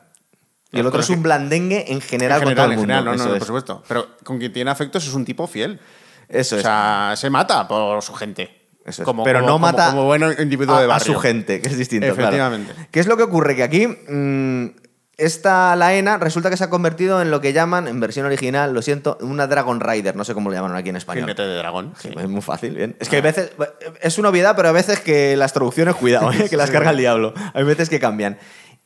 [0.74, 2.94] Y el otro es un blandengue en general, en con todo general, el en mundo.
[2.94, 3.84] general, no, no, no, por supuesto.
[3.88, 5.80] Pero con quien tiene afectos es un tipo fiel.
[6.28, 6.64] Eso o es.
[6.64, 8.61] sea, se mata por su gente.
[8.86, 9.06] Eso es.
[9.06, 11.14] Como, pero como- no mata como buen individuo a, de a barrio.
[11.14, 12.06] su gente, que es distinto.
[12.08, 12.22] claro.
[12.22, 12.74] Efectivamente.
[12.92, 13.56] ¿Qué es lo que ocurre?
[13.56, 14.68] Que aquí mm,
[15.18, 18.82] esta Laena resulta que se ha convertido en lo que llaman, en versión original, lo
[18.82, 21.26] siento, una Dragon Rider, no sé cómo lo llaman aquí en español.
[21.26, 21.94] Jinete de dragón.
[22.00, 22.96] Sí, Es muy fácil, bien.
[23.00, 23.52] Es que hay veces.
[24.02, 26.46] Es una obviedad, pero a veces que las traducciones, cuidado, ¿eh?
[26.50, 27.34] que las carga el diablo.
[27.54, 28.40] Hay veces que cambian.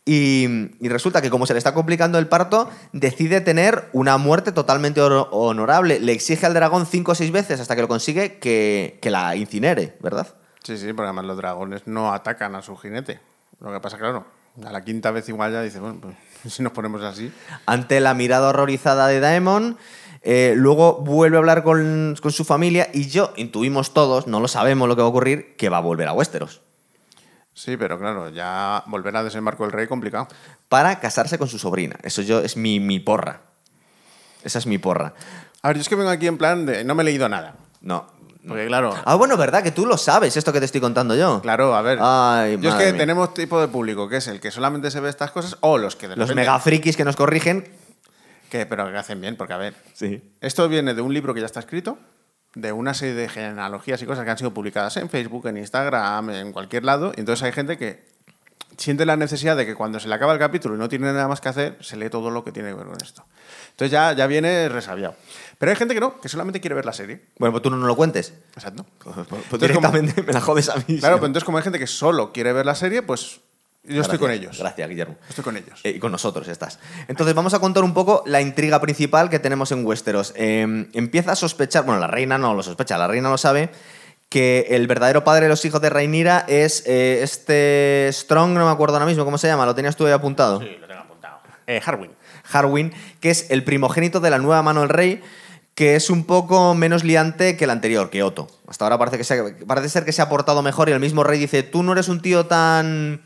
[0.07, 4.51] Y, y resulta que, como se le está complicando el parto, decide tener una muerte
[4.51, 5.99] totalmente honorable.
[5.99, 9.35] Le exige al dragón cinco o seis veces hasta que lo consigue que, que la
[9.35, 10.27] incinere, ¿verdad?
[10.63, 13.19] Sí, sí, porque además los dragones no atacan a su jinete.
[13.59, 14.25] Lo que pasa, claro,
[14.63, 16.15] a la quinta vez igual ya dice, bueno, pues
[16.53, 17.31] si nos ponemos así.
[17.65, 19.77] Ante la mirada horrorizada de Daemon,
[20.21, 24.47] eh, luego vuelve a hablar con, con su familia y yo, intuimos todos, no lo
[24.47, 26.61] sabemos lo que va a ocurrir, que va a volver a Westeros.
[27.55, 30.27] Sí, pero claro, ya volver a desembarco del rey complicado.
[30.69, 31.95] para casarse con su sobrina.
[32.03, 33.41] Eso yo es mi, mi porra.
[34.43, 35.13] Esa es mi porra.
[35.61, 37.55] A ver, yo es que vengo aquí en plan de no me he leído nada.
[37.81, 38.13] No.
[38.47, 41.41] Porque claro, Ah, bueno, verdad que tú lo sabes, esto que te estoy contando yo.
[41.41, 41.97] claro, a ver.
[42.01, 42.97] Ay, yo es que mía.
[42.97, 45.95] tenemos tipo de público que es el que solamente se ve estas cosas o los
[45.95, 47.67] que de Los repente- mega frikis que nos corrigen.
[48.51, 50.21] Que, pero que hacen bien, porque a ver, Sí.
[50.41, 51.97] esto viene de un libro que ya está escrito,
[52.55, 56.29] de una serie de genealogías y cosas que han sido publicadas en Facebook, en Instagram,
[56.29, 57.11] en cualquier lado.
[57.15, 58.03] Y entonces hay gente que
[58.77, 61.27] siente la necesidad de que cuando se le acaba el capítulo y no tiene nada
[61.27, 63.25] más que hacer, se lee todo lo que tiene que ver con esto.
[63.71, 65.15] Entonces ya, ya viene resabiado.
[65.57, 67.21] Pero hay gente que no, que solamente quiere ver la serie.
[67.37, 68.33] Bueno, pues tú no nos lo cuentes.
[68.53, 68.85] Exacto.
[69.03, 70.99] Pues, pues Entonces, directamente me la jodes a mí.
[70.99, 73.41] Claro, pero entonces como hay gente que solo quiere ver la serie, pues
[73.87, 74.57] yo estoy con ellos.
[74.57, 75.15] Gracias, Guillermo.
[75.29, 75.79] Estoy con ellos.
[75.83, 76.79] Eh, y con nosotros estás.
[77.07, 80.33] Entonces vamos a contar un poco la intriga principal que tenemos en Westeros.
[80.35, 83.69] Eh, empieza a sospechar, bueno, la reina no lo sospecha, la reina lo sabe,
[84.29, 88.71] que el verdadero padre de los hijos de Rhaenyra es eh, este Strong, no me
[88.71, 90.59] acuerdo ahora mismo cómo se llama, lo tenías tú ahí apuntado.
[90.59, 91.39] Sí, lo tengo apuntado.
[91.67, 92.11] Eh, Harwin.
[92.51, 95.21] Harwin, que es el primogénito de la nueva mano del rey,
[95.73, 98.47] que es un poco menos liante que el anterior, que Otto.
[98.67, 101.23] Hasta ahora parece, que se, parece ser que se ha portado mejor y el mismo
[101.23, 103.21] rey dice, tú no eres un tío tan,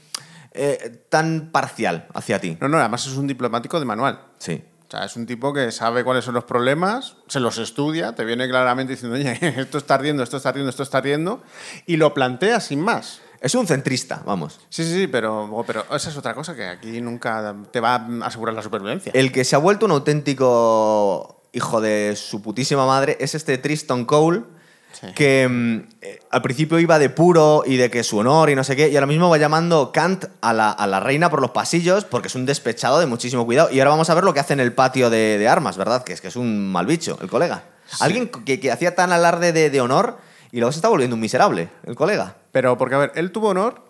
[0.61, 2.57] eh, tan parcial hacia ti.
[2.59, 4.19] No, no, además es un diplomático de manual.
[4.39, 4.61] Sí.
[4.89, 8.25] O sea, es un tipo que sabe cuáles son los problemas, se los estudia, te
[8.25, 11.41] viene claramente diciendo, oye, esto está ardiendo, esto está ardiendo, esto está ardiendo,
[11.85, 13.21] y lo plantea sin más.
[13.39, 14.59] Es un centrista, vamos.
[14.67, 18.25] Sí, sí, sí, pero, pero esa es otra cosa que aquí nunca te va a
[18.25, 19.13] asegurar la supervivencia.
[19.15, 24.03] El que se ha vuelto un auténtico hijo de su putísima madre es este Tristan
[24.03, 24.43] Cole,
[24.91, 25.07] Sí.
[25.13, 28.63] que mm, eh, al principio iba de puro y de que su honor y no
[28.63, 31.51] sé qué, y ahora mismo va llamando Kant a la, a la reina por los
[31.51, 33.69] pasillos porque es un despechado de muchísimo cuidado.
[33.71, 36.03] Y ahora vamos a ver lo que hace en el patio de, de armas, ¿verdad?
[36.03, 37.63] Que es que es un mal bicho, el colega.
[37.99, 40.17] Alguien que, que hacía tan alarde de, de honor
[40.51, 42.35] y luego se está volviendo un miserable, el colega.
[42.51, 43.81] Pero porque, a ver, él tuvo honor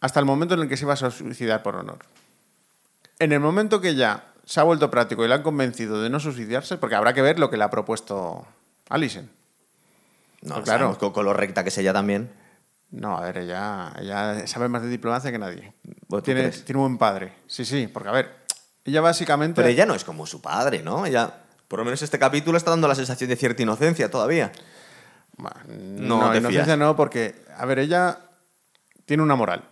[0.00, 1.98] hasta el momento en el que se iba a suicidar por honor.
[3.18, 6.20] En el momento que ya se ha vuelto práctico y le han convencido de no
[6.20, 8.46] suicidarse, porque habrá que ver lo que le ha propuesto
[8.88, 9.28] Alison.
[10.46, 10.96] No, Pues claro.
[10.98, 12.30] Con, con lo recta que es ella también.
[12.90, 15.72] No, a ver, ella, ella sabe más de diplomacia que nadie.
[16.08, 17.32] ¿Tú Tiene, tiene un buen padre.
[17.46, 18.32] Sí, sí, porque a ver,
[18.84, 19.56] ella básicamente...
[19.56, 21.04] Pero ella no es como su padre, ¿no?
[21.04, 21.32] Ella,
[21.68, 24.52] por lo menos este capítulo está dando la sensación de cierta inocencia todavía.
[25.36, 25.50] No
[26.20, 26.78] No, te inocencia fías.
[26.78, 28.18] no, porque, a ver, ella
[29.04, 29.64] tiene una moral.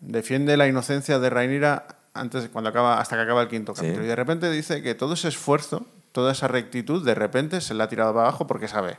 [0.00, 3.82] Defiende la inocencia de Rhaenyra antes, cuando acaba, hasta que acaba el quinto Sí.
[3.82, 4.04] capítulo.
[4.04, 7.84] Y de repente dice que todo ese esfuerzo, toda esa rectitud, de repente se la
[7.84, 8.96] ha tirado para abajo porque sabe.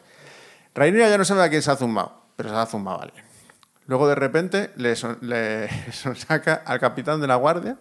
[0.76, 3.24] Rhaenyra ya no sabe a quién se ha zumbado, pero se ha zumbado a alguien.
[3.88, 5.70] Luego de repente le, son- le
[6.16, 7.78] saca al capitán de la guardia,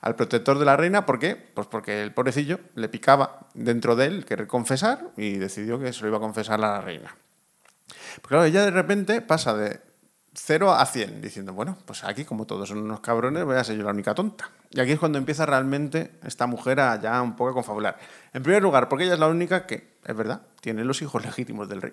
[0.00, 1.36] al protector de la reina, ¿por qué?
[1.36, 6.02] Pues porque el pobrecillo le picaba dentro de él querer confesar y decidió que se
[6.02, 7.14] lo iba a confesar a la reina.
[7.88, 9.80] Pues claro, ella de repente pasa de
[10.34, 13.76] 0 a 100, diciendo, bueno, pues aquí como todos son unos cabrones, voy a ser
[13.76, 14.48] yo la única tonta.
[14.70, 17.98] Y aquí es cuando empieza realmente esta mujer a ya un poco a confabular.
[18.32, 21.68] En primer lugar, porque ella es la única que, es verdad, tiene los hijos legítimos
[21.68, 21.92] del rey.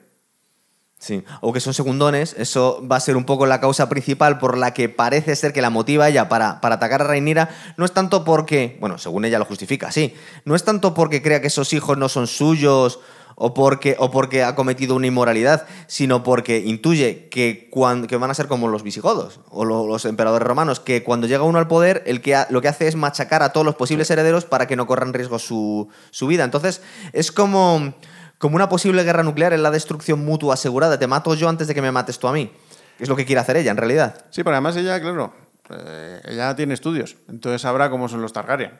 [1.00, 1.24] Sí.
[1.42, 4.74] O que son segundones, eso va a ser un poco la causa principal por la
[4.74, 7.50] que parece ser que la motiva ella para, para atacar a Rhaenyra.
[7.78, 10.16] No es tanto porque, bueno, según ella lo justifica, sí.
[10.44, 13.00] No es tanto porque crea que esos hijos no son suyos
[13.36, 18.32] o porque, o porque ha cometido una inmoralidad, sino porque intuye que, cuan- que van
[18.32, 21.68] a ser como los visigodos o lo- los emperadores romanos, que cuando llega uno al
[21.68, 24.66] poder, el que ha- lo que hace es machacar a todos los posibles herederos para
[24.66, 26.44] que no corran riesgo su, su vida.
[26.44, 26.82] Entonces,
[27.14, 27.94] es como,
[28.38, 30.98] como una posible guerra nuclear en la destrucción mutua asegurada.
[31.00, 32.52] Te mato yo antes de que me mates tú a mí.
[33.00, 34.26] Es lo que quiere hacer ella, en realidad.
[34.32, 35.34] Sí, pero además ella, claro,
[35.70, 38.72] eh, ella tiene estudios, entonces sabrá cómo son los Targaryen.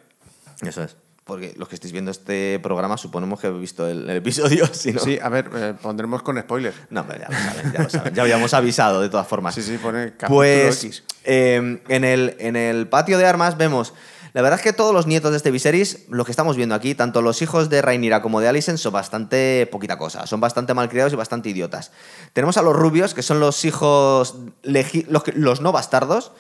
[0.62, 0.96] Eso es.
[1.24, 4.94] Porque los que estéis viendo este programa suponemos que habéis visto el, el episodio, si
[4.94, 5.02] no...
[5.02, 6.74] Sí, a ver, eh, pondremos con spoiler.
[6.90, 8.14] No, pero ya lo saben, ya lo saben.
[8.16, 9.54] Ya habíamos avisado, de todas formas.
[9.54, 11.04] Sí, sí, pone capítulo Pues X.
[11.26, 13.94] eh, en, el, en el patio de armas vemos.
[14.38, 16.94] La verdad es que todos los nietos de este Viserys, lo que estamos viendo aquí,
[16.94, 20.28] tanto los hijos de Rhaenyra como de Alicent, son bastante poquita cosa.
[20.28, 21.92] Son bastante malcriados y bastante idiotas.
[22.34, 24.36] Tenemos a los rubios, que son los hijos.
[24.62, 26.34] los, que- los no bastardos.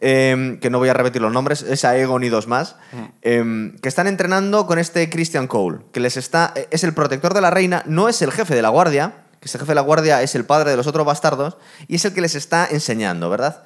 [0.00, 2.76] eh, que no voy a repetir los nombres, es Aegon y dos más,
[3.22, 7.40] eh, que están entrenando con este Christian Cole, que les está, es el protector de
[7.40, 10.22] la reina, no es el jefe de la guardia, que ese jefe de la guardia
[10.22, 11.56] es el padre de los otros bastardos,
[11.88, 13.64] y es el que les está enseñando, ¿verdad?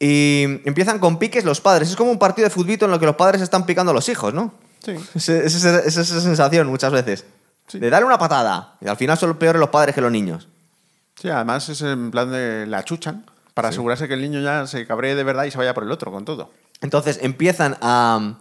[0.00, 3.06] Y empiezan con piques los padres, es como un partido de fútbol en lo que
[3.06, 4.54] los padres están picando a los hijos, ¿no?
[4.84, 4.94] Sí.
[5.14, 7.24] Ese- esa es esa sensación muchas veces.
[7.66, 7.78] Sí.
[7.80, 10.46] De darle una patada, y al final son peores los padres que los niños.
[11.20, 14.86] Sí, además es en plan de la chuchan, para asegurarse que el niño ya se
[14.86, 16.52] cabree de verdad y se vaya por el otro con todo.
[16.80, 18.34] Entonces empiezan a,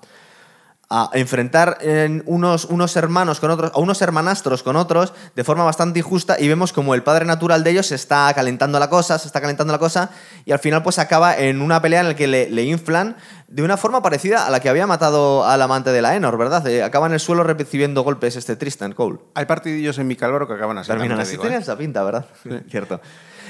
[0.90, 5.66] a enfrentar en unos, unos hermanos con otros, a unos hermanastros con otros de forma
[5.66, 9.20] bastante injusta y vemos como el padre natural de ellos se está calentando la cosa,
[9.20, 10.12] se está calentando la cosa
[10.46, 13.64] y al final pues acaba en una pelea en la que le, le inflan de
[13.64, 16.66] una forma parecida a la que había matado al amante de la Enor, ¿verdad?
[16.68, 19.20] Eh, acaba en el suelo recibiendo golpes este Tristan Cole.
[19.36, 20.88] Hay partidillos en mi Calvaro que acaban así.
[20.88, 21.56] Terminan así, ¿eh?
[21.58, 22.26] esa pinta, ¿verdad?
[22.70, 23.02] Cierto.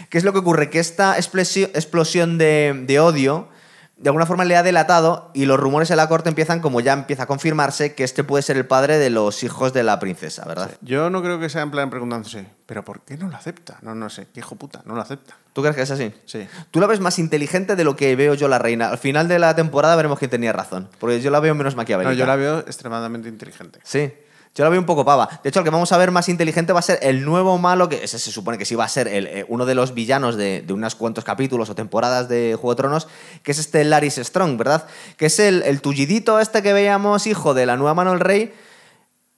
[0.09, 0.69] ¿Qué es lo que ocurre?
[0.69, 3.49] Que esta explosión de, de odio
[3.97, 6.93] de alguna forma le ha delatado y los rumores en la corte empiezan, como ya
[6.93, 10.45] empieza a confirmarse, que este puede ser el padre de los hijos de la princesa,
[10.45, 10.71] ¿verdad?
[10.81, 13.79] Yo no creo que sea en plan preguntándose, ¿pero por qué no lo acepta?
[13.81, 15.35] No, no sé, qué hijo puta, no lo acepta.
[15.53, 16.13] ¿Tú crees que es así?
[16.25, 16.47] Sí.
[16.69, 18.89] Tú la ves más inteligente de lo que veo yo la reina.
[18.89, 22.11] Al final de la temporada veremos quién tenía razón, porque yo la veo menos maquiavélica.
[22.11, 23.79] No, yo la veo extremadamente inteligente.
[23.83, 24.13] Sí.
[24.57, 25.29] Yo la veo un poco pava.
[25.43, 27.87] De hecho, el que vamos a ver más inteligente va a ser el nuevo malo,
[27.89, 30.35] que ese se supone que sí va a ser el, eh, uno de los villanos
[30.35, 33.07] de, unos cuantos capítulos o temporadas de Juego de Tronos,
[33.43, 34.87] que es este Laris Strong, ¿verdad?
[35.15, 38.51] Que es el, el tullidito este que veíamos, hijo de la nueva mano del rey,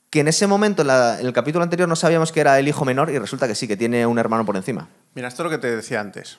[0.08, 3.10] que en ese momento, en, el capítulo anterior, no sabíamos que era el hijo menor
[3.10, 4.88] y resulta que sí, que tiene un hermano por encima.
[5.14, 6.38] Mira, esto es lo que te decía antes.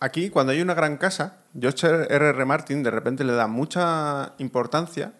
[0.00, 2.28] Aquí, cuando hay una gran casa, George R.
[2.30, 2.44] R.
[2.46, 5.12] Martin de repente le da mucha importancia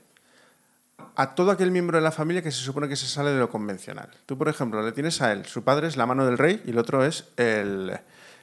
[1.16, 3.48] a todo aquel miembro de la familia que se supone que se sale de lo
[3.48, 4.08] convencional.
[4.26, 6.70] Tú, por ejemplo, le tienes a él, su padre es la mano del rey y
[6.70, 7.98] el otro es el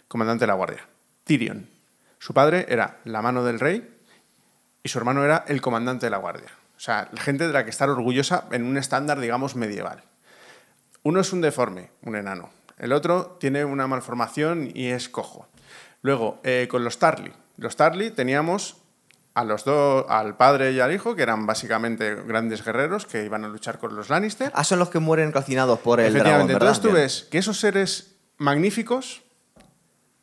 [0.08, 0.86] comandante de la guardia,
[1.24, 1.68] Tyrion.
[2.20, 3.90] Su padre era la mano del rey
[4.84, 6.50] y su hermano era el comandante de la guardia.
[6.78, 10.04] O sea, gente de la que estar orgullosa en un estándar, digamos, medieval.
[11.04, 12.50] Uno es un deforme, un enano.
[12.78, 15.48] El otro tiene una malformación y es cojo.
[16.02, 17.32] Luego, eh, con los Tarly.
[17.58, 18.81] Los Tarly teníamos
[19.34, 23.46] a los dos, al padre y al hijo, que eran básicamente grandes guerreros que iban
[23.46, 24.52] a luchar con los Lannister.
[24.54, 26.54] Ah, son los que mueren calcinados por el Efectivamente.
[26.54, 26.76] dragón, ¿verdad?
[26.76, 29.22] Entonces tú ves que esos seres magníficos,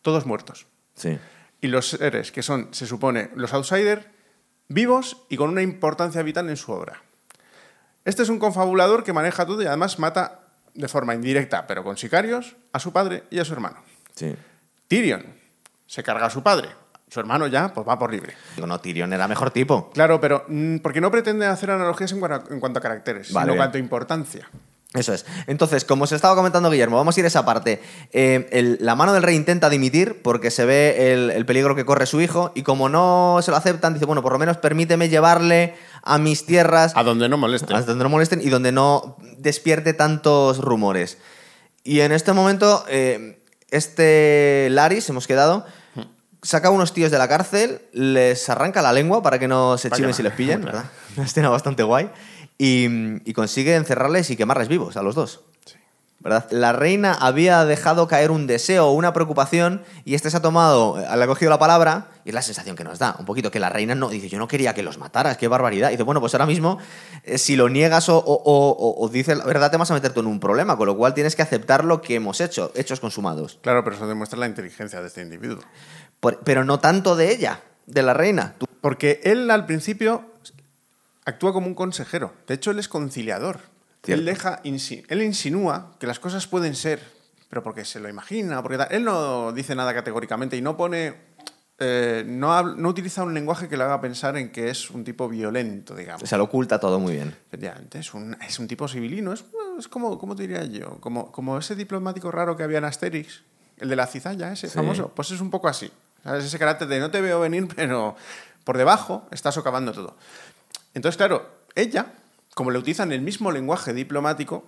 [0.02, 0.66] todos muertos.
[0.94, 1.18] Sí.
[1.60, 4.04] Y los seres que son, se supone, los outsiders,
[4.68, 7.00] vivos y con una importancia vital en su obra.
[8.04, 10.40] Este es un confabulador que maneja todo y además mata
[10.74, 13.78] de forma indirecta, pero con sicarios, a su padre y a su hermano.
[14.14, 14.36] Sí.
[14.86, 15.24] Tyrion
[15.86, 16.68] se carga a su padre,
[17.10, 18.34] su hermano ya pues va por libre.
[18.54, 19.90] Digo, no, Tyrion era mejor tipo.
[19.94, 23.32] Claro, pero mm, porque no pretende hacer analogías en, cuanto a, en cuanto a caracteres,
[23.32, 24.48] Vale, sino en cuanto a importancia.
[24.94, 25.26] Eso es.
[25.46, 27.82] Entonces, como se estaba comentando Guillermo, vamos a ir a esa parte.
[28.10, 31.84] Eh, el- la mano del rey intenta dimitir porque se ve el, el peligro que
[31.84, 35.10] corre su hijo y como no se lo aceptan, dice, bueno, por lo menos permíteme
[35.10, 37.74] llevarle a mis tierras A donde no moleste.
[37.74, 41.18] hasta donde no molesten y donde no despierte tantos rumores.
[41.84, 45.66] Y en este momento, eh, este Laris, hemos quedado,
[46.42, 49.90] saca a unos tíos de la cárcel, les arranca la lengua para que no se
[49.90, 50.64] que si les pillen.
[50.64, 50.84] ¿verdad?
[51.16, 52.10] Una escena bastante guay.
[52.58, 52.86] Y,
[53.28, 55.42] y consigue encerrarles y quemarles vivos a los dos.
[56.20, 56.46] ¿Verdad?
[56.50, 60.98] La reina había dejado caer un deseo o una preocupación y este se ha tomado,
[61.00, 63.50] eh, le ha cogido la palabra y es la sensación que nos da, un poquito
[63.52, 65.88] que la reina no dice, yo no quería que los mataras, qué barbaridad.
[65.88, 66.78] Y dice, bueno, pues ahora mismo,
[67.24, 69.94] eh, si lo niegas o, o, o- o- o dices la verdad, te vas a
[69.94, 72.72] meter tú en un problema, con lo cual tienes que aceptar lo que hemos hecho,
[72.74, 73.58] hechos consumados.
[73.62, 75.60] Claro, pero eso demuestra la inteligencia de este individuo.
[76.20, 78.54] Por- pero no tanto de ella, de la reina.
[78.58, 80.24] Tú- Porque él al principio
[81.24, 82.32] actúa como un consejero.
[82.46, 83.60] De hecho, él es conciliador.
[84.02, 84.20] Cierto.
[84.20, 87.00] Él, deja, él insinúa que las cosas pueden ser,
[87.48, 88.88] pero porque se lo imagina, porque tal.
[88.90, 91.14] Él no dice nada categóricamente y no pone...
[91.80, 95.28] eh, no, no utiliza un lenguaje que le haga pensar en que es un tipo
[95.28, 96.22] violento, digamos.
[96.22, 97.36] o sea, lo oculta todo muy bien.
[97.48, 99.44] Efectivamente, es un, es un tipo civilino, es,
[99.78, 100.98] es como, ¿cómo te diría yo?
[101.00, 103.42] Como, como ese diplomático raro que había en Asterix,
[103.78, 104.74] el de la cizalla, ese Sí.
[104.74, 105.12] famoso.
[105.14, 105.90] Pues es un poco así.
[106.24, 106.44] ¿Sabes?
[106.44, 108.16] Ese carácter de no te veo venir, pero
[108.64, 110.16] por debajo está socavando todo.
[110.94, 112.06] Entonces, claro, ella,
[112.58, 114.64] como le utilizan el mismo lenguaje diplomático,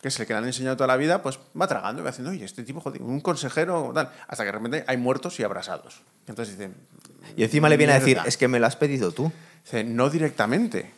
[0.00, 2.08] que es el que le han enseñado toda la vida, pues va tragando y va
[2.08, 5.42] haciendo, oye, este tipo, joder, un consejero, tal, hasta que de repente hay muertos y
[5.42, 6.00] abrasados.
[6.26, 6.74] Entonces dicen,
[7.36, 9.30] Y encima le viene a decir, es que me lo has pedido tú.
[9.64, 10.92] Dice, no directamente,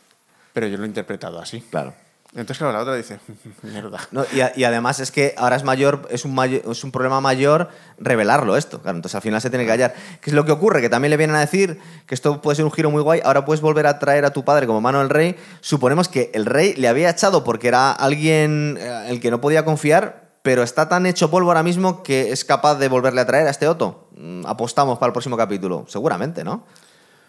[0.53, 1.61] pero yo lo he interpretado así.
[1.61, 1.92] Claro.
[2.37, 3.18] Entonces, claro, la otra dice,
[3.62, 3.99] mierda.
[4.11, 8.59] No, y, además es que ahora es mayor, es un, es un problema mayor revelarlo
[8.59, 8.83] esto.
[8.83, 9.94] Claro, entonces al final se tiene que callar.
[10.20, 10.83] ¿Qué es lo que ocurre?
[10.83, 13.22] Que también le vienen a decir que esto puede ser un giro muy guay.
[13.25, 15.35] Ahora puedes volver a traer a tu padre como mano del rey.
[15.62, 19.64] Suponemos que el rey le había echado porque era alguien eh, el que no podía
[19.64, 23.46] confiar, pero está tan hecho polvo ahora mismo que es capaz de volverle a traer
[23.46, 24.11] a este Otto.
[24.14, 25.87] Mm, Apostamos para el próximo capítulo.
[25.88, 26.64] Seguramente, ¿no?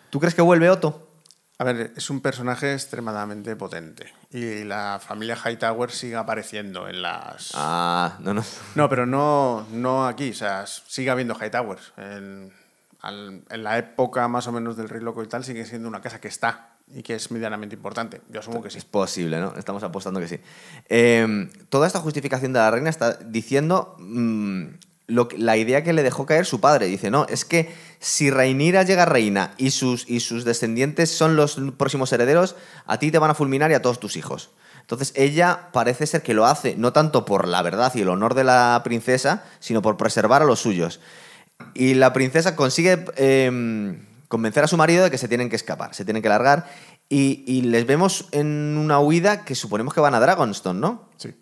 [0.10, 1.08] ¿Tú crees que vuelve Otto?
[1.60, 4.13] A ver, es un personaje extremadamente potente.
[4.32, 7.52] Y la familia Hightower sigue apareciendo en las...
[7.56, 8.43] Ah, no, no.
[8.76, 10.30] No, pero no, no aquí.
[10.30, 11.93] O sea, sigue habiendo Hightowers.
[11.98, 12.54] En,
[13.02, 16.02] al- en la época más o menos del Rey Loco y tal, sigue siendo una
[16.02, 18.22] casa que está y que es medianamente importante.
[18.30, 18.78] Yo asumo que sí.
[18.78, 19.56] Es posible, ¿no?
[19.58, 20.39] Estamos apostando que sí.
[20.89, 24.65] Eh, toda esta justificación de la reina está diciendo mm,
[25.08, 26.86] lo que- la idea que le dejó caer su padre.
[26.86, 31.60] Dice, no, es que si Rhaenyra llega reina y sus, y sus descendientes son los
[31.77, 32.55] próximos herederos,
[32.86, 34.51] a ti te van a fulminar y a todos tus hijos.
[34.81, 38.36] Entonces ella parece ser que lo hace no tanto por la verdad y el honor
[38.36, 41.01] de la princesa, sino por preservar a los suyos.
[41.73, 45.93] Y la princesa consigue eh, convencer a su marido de que se tienen que escapar,
[45.93, 46.69] se tienen que largar.
[47.10, 51.10] Y, y les vemos en una huida que suponemos que van a Dragonstone, ¿no?
[51.17, 51.33] Sí.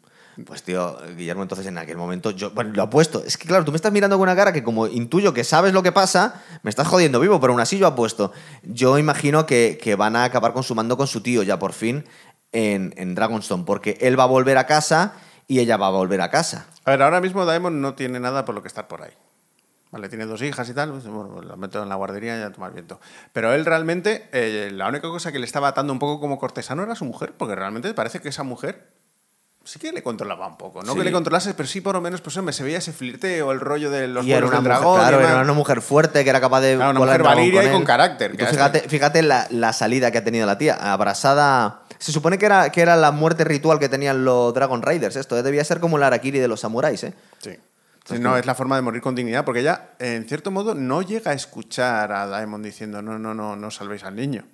[0.43, 3.24] Pues tío, Guillermo, entonces en aquel momento yo, bueno, lo apuesto.
[3.26, 5.71] Es que claro, tú me estás mirando con una cara que como intuyo que sabes
[5.71, 8.34] lo que pasa, me estás jodiendo vivo, pero aún así yo apuesto.
[8.63, 12.04] Yo imagino que, que van a acabar consumando con su tío ya por fin
[12.52, 15.13] en, en Dragonstone, porque él va a volver a casa
[15.48, 16.65] y ella va a volver a casa.
[16.84, 19.12] A ver, ahora mismo Daemon no tiene nada por lo que estar por ahí.
[19.91, 22.41] Vale, tiene dos hijas y tal, pues, bueno, pues lo meto en la guardería y
[22.41, 23.00] a tomar viento.
[23.32, 26.84] Pero él realmente, eh, la única cosa que le estaba atando un poco como cortesano
[26.84, 28.89] era su mujer, porque realmente parece que esa mujer
[29.65, 30.82] sí que le controlaba un poco.
[30.84, 30.99] No Sí.
[30.99, 33.51] que le controlase, pero sí por lo menos, pues hombre, se veía ese flirte o
[33.51, 34.99] el rollo de los y era una, del mujer, dragón.
[34.99, 36.75] claro, era una mujer fuerte que era capaz de.
[36.75, 39.73] Claro, una volar mujer valiria y con carácter, Y tú hasta- fíjate, fíjate la, la
[39.73, 41.82] salida que ha tenido la tía, abrazada.
[41.97, 45.15] Se supone que era, que era la muerte ritual que tenían los Dragon Raiders.
[45.15, 45.43] Esto ¿eh?
[45.43, 47.13] debía ser como el Arakiri de los samuráis, ¿eh?
[47.41, 47.58] Sí.
[48.08, 51.01] Sí, no, es la forma de morir con dignidad, porque ella, en cierto modo, no
[51.01, 54.45] llega a escuchar a Daemon diciendo, no, no, no, no salvéis al niño.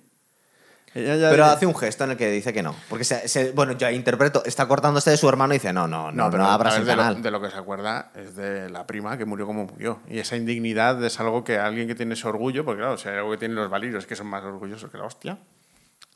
[0.94, 2.74] Ella ya Pero hace un gesto en el que dice que no.
[2.90, 6.12] Porque, se- se- bueno, yo interpreto, está cortándose de su hermano y dice, no, no,
[6.12, 7.22] no, no, pero abras a el de, lo, canal.
[7.22, 10.00] de lo que se acuerda es de la prima que murió como murió.
[10.08, 13.16] Y esa indignidad es algo que alguien que tiene ese orgullo, porque claro, si hay
[13.16, 15.38] algo que tienen los valirios que son más orgullosos que la hostia.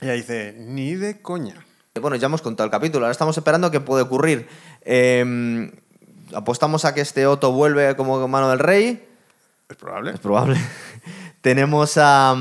[0.01, 1.55] Ella dice, ni de coña.
[1.99, 4.47] Bueno, ya hemos contado el capítulo, ahora estamos esperando qué puede ocurrir.
[4.83, 5.73] Eh,
[6.35, 9.03] apostamos a que este Otto vuelve como mano del rey.
[9.71, 10.11] Es probable.
[10.12, 10.59] Es probable.
[11.41, 12.33] Tenemos a,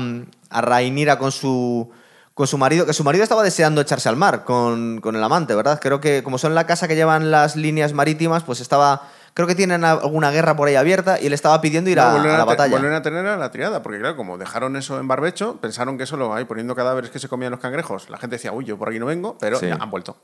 [0.50, 1.90] a Rhaenyra con su,
[2.36, 5.54] con su marido, que su marido estaba deseando echarse al mar con, con el amante,
[5.54, 5.80] ¿verdad?
[5.80, 9.08] Creo que como son la casa que llevan las líneas marítimas, pues estaba...
[9.32, 12.12] Creo que tienen alguna guerra por ahí abierta y él estaba pidiendo ir a, No,
[12.12, 12.70] vuelven a la batalla.
[12.72, 16.04] vuelven a tener a la triada, porque claro, como dejaron eso en barbecho, pensaron que
[16.04, 18.10] solo ahí poniendo cadáveres que se comían los cangrejos.
[18.10, 19.66] La gente decía, uy, yo por aquí no vengo, pero Sí.
[19.68, 20.18] ya han vuelto.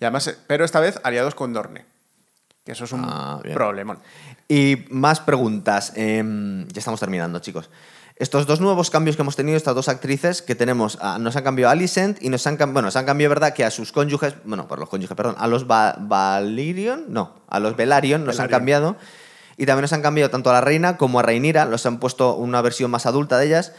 [0.00, 1.84] Y además, eh, pero esta vez aliados con Dorne.
[2.64, 3.98] Que eso es un Ah, problemón.
[4.48, 5.92] Y más preguntas.
[5.96, 7.68] Em, ya estamos terminando, chicos.
[8.16, 11.42] Estos dos nuevos cambios que hemos tenido, estas dos actrices que tenemos, a- nos han
[11.44, 13.54] cambiado a Alicent y nos han cambiado, bueno, nos han cambiado, ¿verdad?
[13.54, 17.58] Que a sus cónyuges, bueno, por los cónyuges, perdón, a los Va- Valyrion, no, a
[17.58, 18.96] los Velaryon nos han cambiado.
[19.56, 22.34] Y también nos han cambiado tanto a la reina como a Rhaenyra, los han puesto
[22.36, 23.72] una versión más adulta de ellas.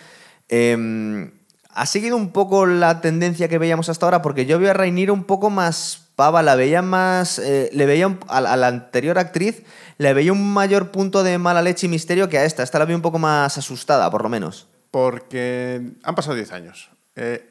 [0.50, 1.32] Em,
[1.74, 5.12] ha seguido un poco la tendencia que veíamos hasta ahora, porque yo veo a Rhaenyra
[5.13, 7.39] un poco más pava, la veía más.
[7.39, 9.63] eh, le veía un- a, la- a la anterior actriz,
[9.97, 12.63] le veía un mayor punto de mala leche y misterio que a esta.
[12.63, 14.67] Esta la veo un poco más asustada, por lo menos.
[14.91, 16.89] Porque han pasado 10 años.
[17.15, 17.49] Eh,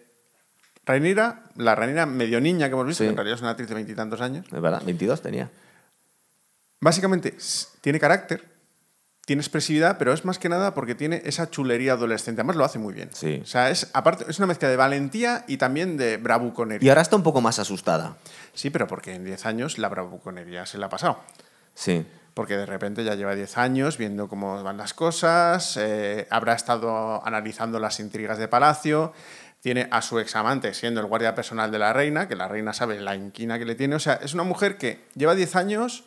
[0.84, 3.06] Rhaenyra, la Rhaenyra medio niña que hemos visto, Sí.
[3.06, 5.48] que en realidad es una actriz de veintitantos años, Es verdad, 22 tenía.
[6.80, 7.36] básicamente
[7.80, 8.42] tiene carácter,
[9.32, 12.42] tiene expresividad, pero es más que nada porque tiene esa chulería adolescente.
[12.42, 13.08] Además lo hace muy bien.
[13.14, 13.40] Sí.
[13.42, 16.84] O sea, es, aparte, es una mezcla de valentía y también de bravuconería.
[16.84, 18.18] Y ahora está un poco más asustada.
[18.52, 21.18] Sí, pero porque en 10 años la bravuconería se la ha pasado.
[21.72, 22.04] Sí.
[22.34, 27.26] Porque de repente ya lleva 10 años viendo cómo van las cosas, eh, habrá estado
[27.26, 29.14] analizando las intrigas de Palacio,
[29.60, 33.00] tiene a su examante siendo el guardia personal de la reina, que la reina sabe
[33.00, 33.94] la inquina que le tiene.
[33.94, 36.04] O sea, es una mujer que lleva 10 años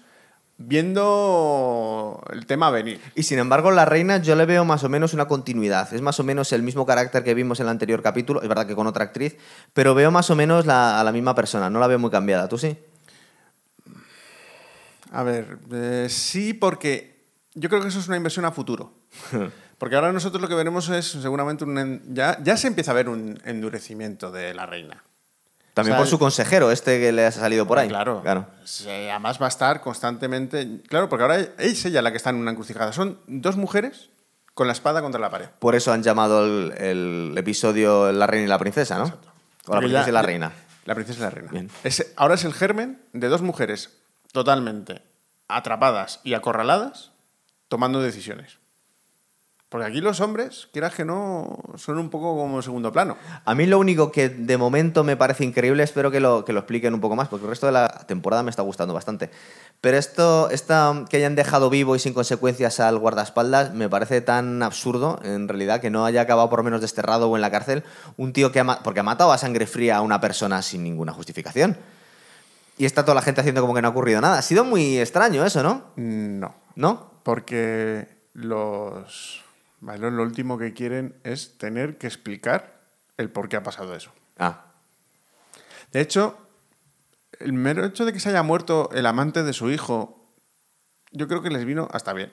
[0.58, 3.00] viendo el tema venir.
[3.16, 5.94] Y sin embargo, la reina yo le veo más o menos una continuidad.
[5.94, 8.42] Es más o menos el mismo carácter que vimos en el anterior capítulo.
[8.42, 9.36] Es verdad que con otra actriz,
[9.74, 11.70] pero veo más o menos la- a la misma persona.
[11.70, 12.48] No la veo muy cambiada.
[12.48, 12.78] ¿Tú sí?
[15.12, 17.16] A ver, eh, sí, porque
[17.54, 18.92] yo creo que eso es una inversión a futuro.
[19.78, 21.78] Porque ahora nosotros lo que veremos es seguramente un...
[21.78, 25.04] en- Ya, ya se empieza a ver un endurecimiento de la reina.
[25.76, 27.90] También O sea, por su consejero, este que le ha salido por ahí.
[27.90, 28.22] Claro.
[29.12, 30.82] además va a estar constantemente.
[30.88, 32.94] Claro, porque ahora es ella la que está en una encrucijada.
[32.94, 34.10] Son dos mujeres
[34.54, 35.48] con la espada contra la pared.
[35.60, 39.14] Por eso han llamado el, el episodio La reina y la princesa, ¿no?
[39.68, 40.52] O la princesa ya- y la reina.
[40.86, 41.52] La princesa y la reina.
[41.52, 41.70] Bien.
[41.84, 43.90] Es- ahora es el germen de dos mujeres
[44.32, 45.02] totalmente
[45.50, 47.12] atrapadas y acorraladas
[47.68, 48.58] tomando decisiones.
[49.76, 53.18] Porque aquí los hombres, quieras que no, son un poco como segundo plano.
[53.44, 56.62] A mí lo único que de momento me parece increíble, espero que lo, que lo
[56.62, 59.32] expliquen un poco más, porque el resto de la temporada me está gustando bastante.
[59.82, 64.64] Pero esto, esta, que hayan dejado vivo y sin consecuencias al guardaespaldas, me parece tan
[64.64, 67.84] absurdo, en realidad, que no haya acabado por menos desterrado o en la cárcel
[68.16, 71.12] un tío que ha, porque ha matado a sangre fría a una persona sin ninguna
[71.12, 71.76] justificación.
[72.78, 74.38] Y está toda la gente haciendo como que no ha ocurrido nada.
[74.38, 75.84] Ha sido muy extraño eso, ¿no?
[75.98, 76.56] No.
[76.78, 77.12] ¿No?
[77.24, 79.45] Porque los
[79.82, 82.74] Bailón lo último que quieren es tener que explicar
[83.18, 84.12] el por qué ha pasado eso.
[84.40, 84.62] Ah,
[85.92, 86.38] De hecho,
[87.40, 90.20] el mero hecho de que se haya muerto el amante de su hijo,
[91.12, 92.32] yo creo que les vino hasta bien.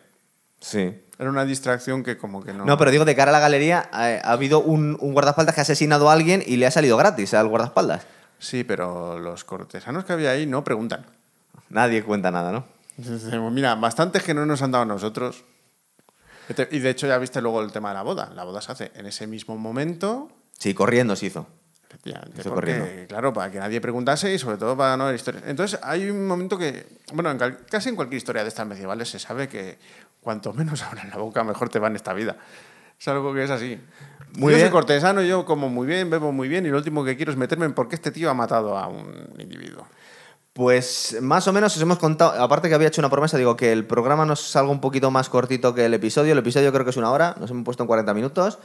[0.61, 0.95] sí.
[1.19, 2.65] Era una distracción que como que no...
[2.65, 5.61] No, pero digo, de cara a la galería, eh, ha habido un, un guardaespaldas que
[5.61, 8.05] ha asesinado a alguien y le ha salido gratis al guardaespaldas.
[8.41, 11.07] Sí, pero los cortesanos que había ahí no preguntan.
[11.69, 12.65] Nadie cuenta nada, ¿no?
[13.53, 15.45] Mira, bastantes que no nos han dado a nosotros.
[16.71, 18.31] Y de hecho ya viste luego el tema de la boda.
[18.35, 20.31] La boda se hace en ese mismo momento.
[20.59, 21.47] Sí, corriendo se hizo.
[22.03, 22.87] Porque, corriendo.
[23.09, 25.45] claro, para que nadie preguntase y sobre todo para no haber historias.
[25.47, 29.09] Entonces, hay un momento que, bueno, en cal- casi en cualquier historia de estas medievales
[29.11, 29.79] se sabe que
[30.21, 32.37] cuanto menos abras la boca, mejor te va en esta vida.
[32.99, 33.79] Es algo que es así.
[34.35, 34.61] Muy yo bien.
[34.61, 37.37] soy cortesano, yo como muy bien, bebo muy bien y lo último que quiero es
[37.37, 39.87] meterme en por qué este tío ha matado a un individuo.
[40.53, 43.73] Pues más o menos os hemos contado, aparte que había hecho una promesa, digo que
[43.73, 46.33] el programa nos salga un poquito más cortito que el episodio.
[46.33, 48.59] El episodio creo que es una hora, nos hemos puesto en 40 minutos.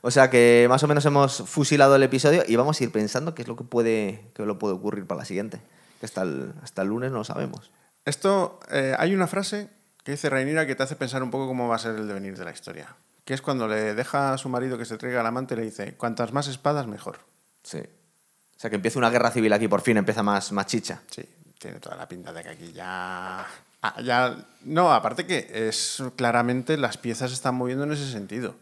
[0.00, 3.34] O sea que más o menos hemos fusilado el episodio y vamos a ir pensando
[3.34, 5.60] qué es lo que puede, qué lo puede ocurrir para la siguiente.
[6.00, 7.70] Que hasta el, hasta el lunes no lo sabemos.
[8.04, 9.68] Esto, eh, hay una frase
[10.02, 12.36] que dice Rhaenyra que te hace pensar un poco cómo va a ser el devenir
[12.36, 12.94] de la historia.
[13.24, 15.64] Que es cuando le deja a su marido que se traiga al amante y le
[15.64, 17.20] dice, cuantas más espadas, mejor.
[17.62, 17.78] Sí.
[17.78, 21.00] O sea que empieza una guerra civil aquí, por fin empieza más, más chicha.
[21.10, 21.24] Sí,
[21.58, 23.46] tiene toda la pinta de que aquí ya...
[23.82, 24.36] Ah, ya...
[24.64, 28.54] No, aparte que es claramente las piezas se están moviendo en ese sentido.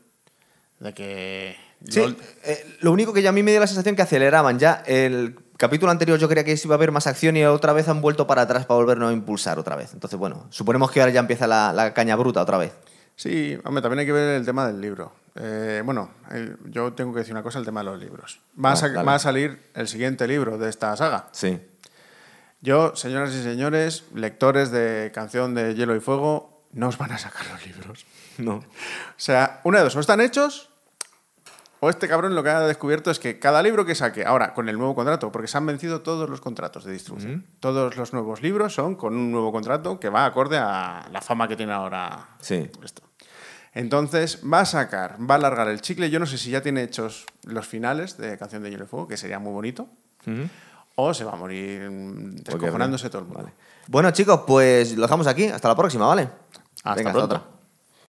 [0.81, 1.57] De que...
[1.89, 4.59] Sí, Lol- eh, lo único que ya a mí me dio la sensación que aceleraban
[4.59, 4.83] ya.
[4.87, 8.01] El capítulo anterior yo creía que iba a haber más acción y otra vez han
[8.01, 9.93] vuelto para atrás para volvernos a impulsar otra vez.
[9.93, 12.73] Entonces, bueno, suponemos que ahora ya empieza la, la caña bruta otra vez.
[13.17, 15.13] Sí, hombre, también hay que ver el tema del libro.
[15.35, 18.39] Eh, bueno, el- yo tengo que decir una cosa, el tema de los libros.
[18.65, 21.29] Va, a Ah, va a salir el siguiente libro de esta saga.
[21.33, 21.61] Sí.
[22.63, 27.19] Yo, señoras y señores, lectores de Canción de Hielo y Fuego, no os van a
[27.19, 28.07] sacar los libros.
[28.39, 28.55] No.
[28.55, 28.65] O
[29.19, 30.71] sea, una de dos, o están hechos,
[31.81, 34.71] o este cabrón lo que ha descubierto es que cada libro que saque, ahora con
[34.71, 38.41] el nuevo contrato, porque se han vencido todos los contratos de distribución, todos los nuevos
[38.41, 42.29] libros son con un nuevo contrato que va acorde a la fama que tiene ahora
[42.41, 42.71] Sí.
[42.83, 43.03] esto.
[43.75, 46.09] Entonces va a sacar, va a alargar el chicle.
[46.09, 49.09] Yo no sé si ya tiene hechos los finales de Canción de Hielo y Fuego,
[49.09, 49.89] que sería muy bonito,
[50.97, 53.43] o se va a morir mm, descojonándose todo el mundo.
[53.45, 53.55] Vale.
[53.89, 55.47] Bueno, chicos, pues lo dejamos aquí.
[55.47, 56.29] Hasta la próxima, ¿vale?
[56.85, 57.37] Hasta Venga, pronto.
[57.37, 57.62] otra.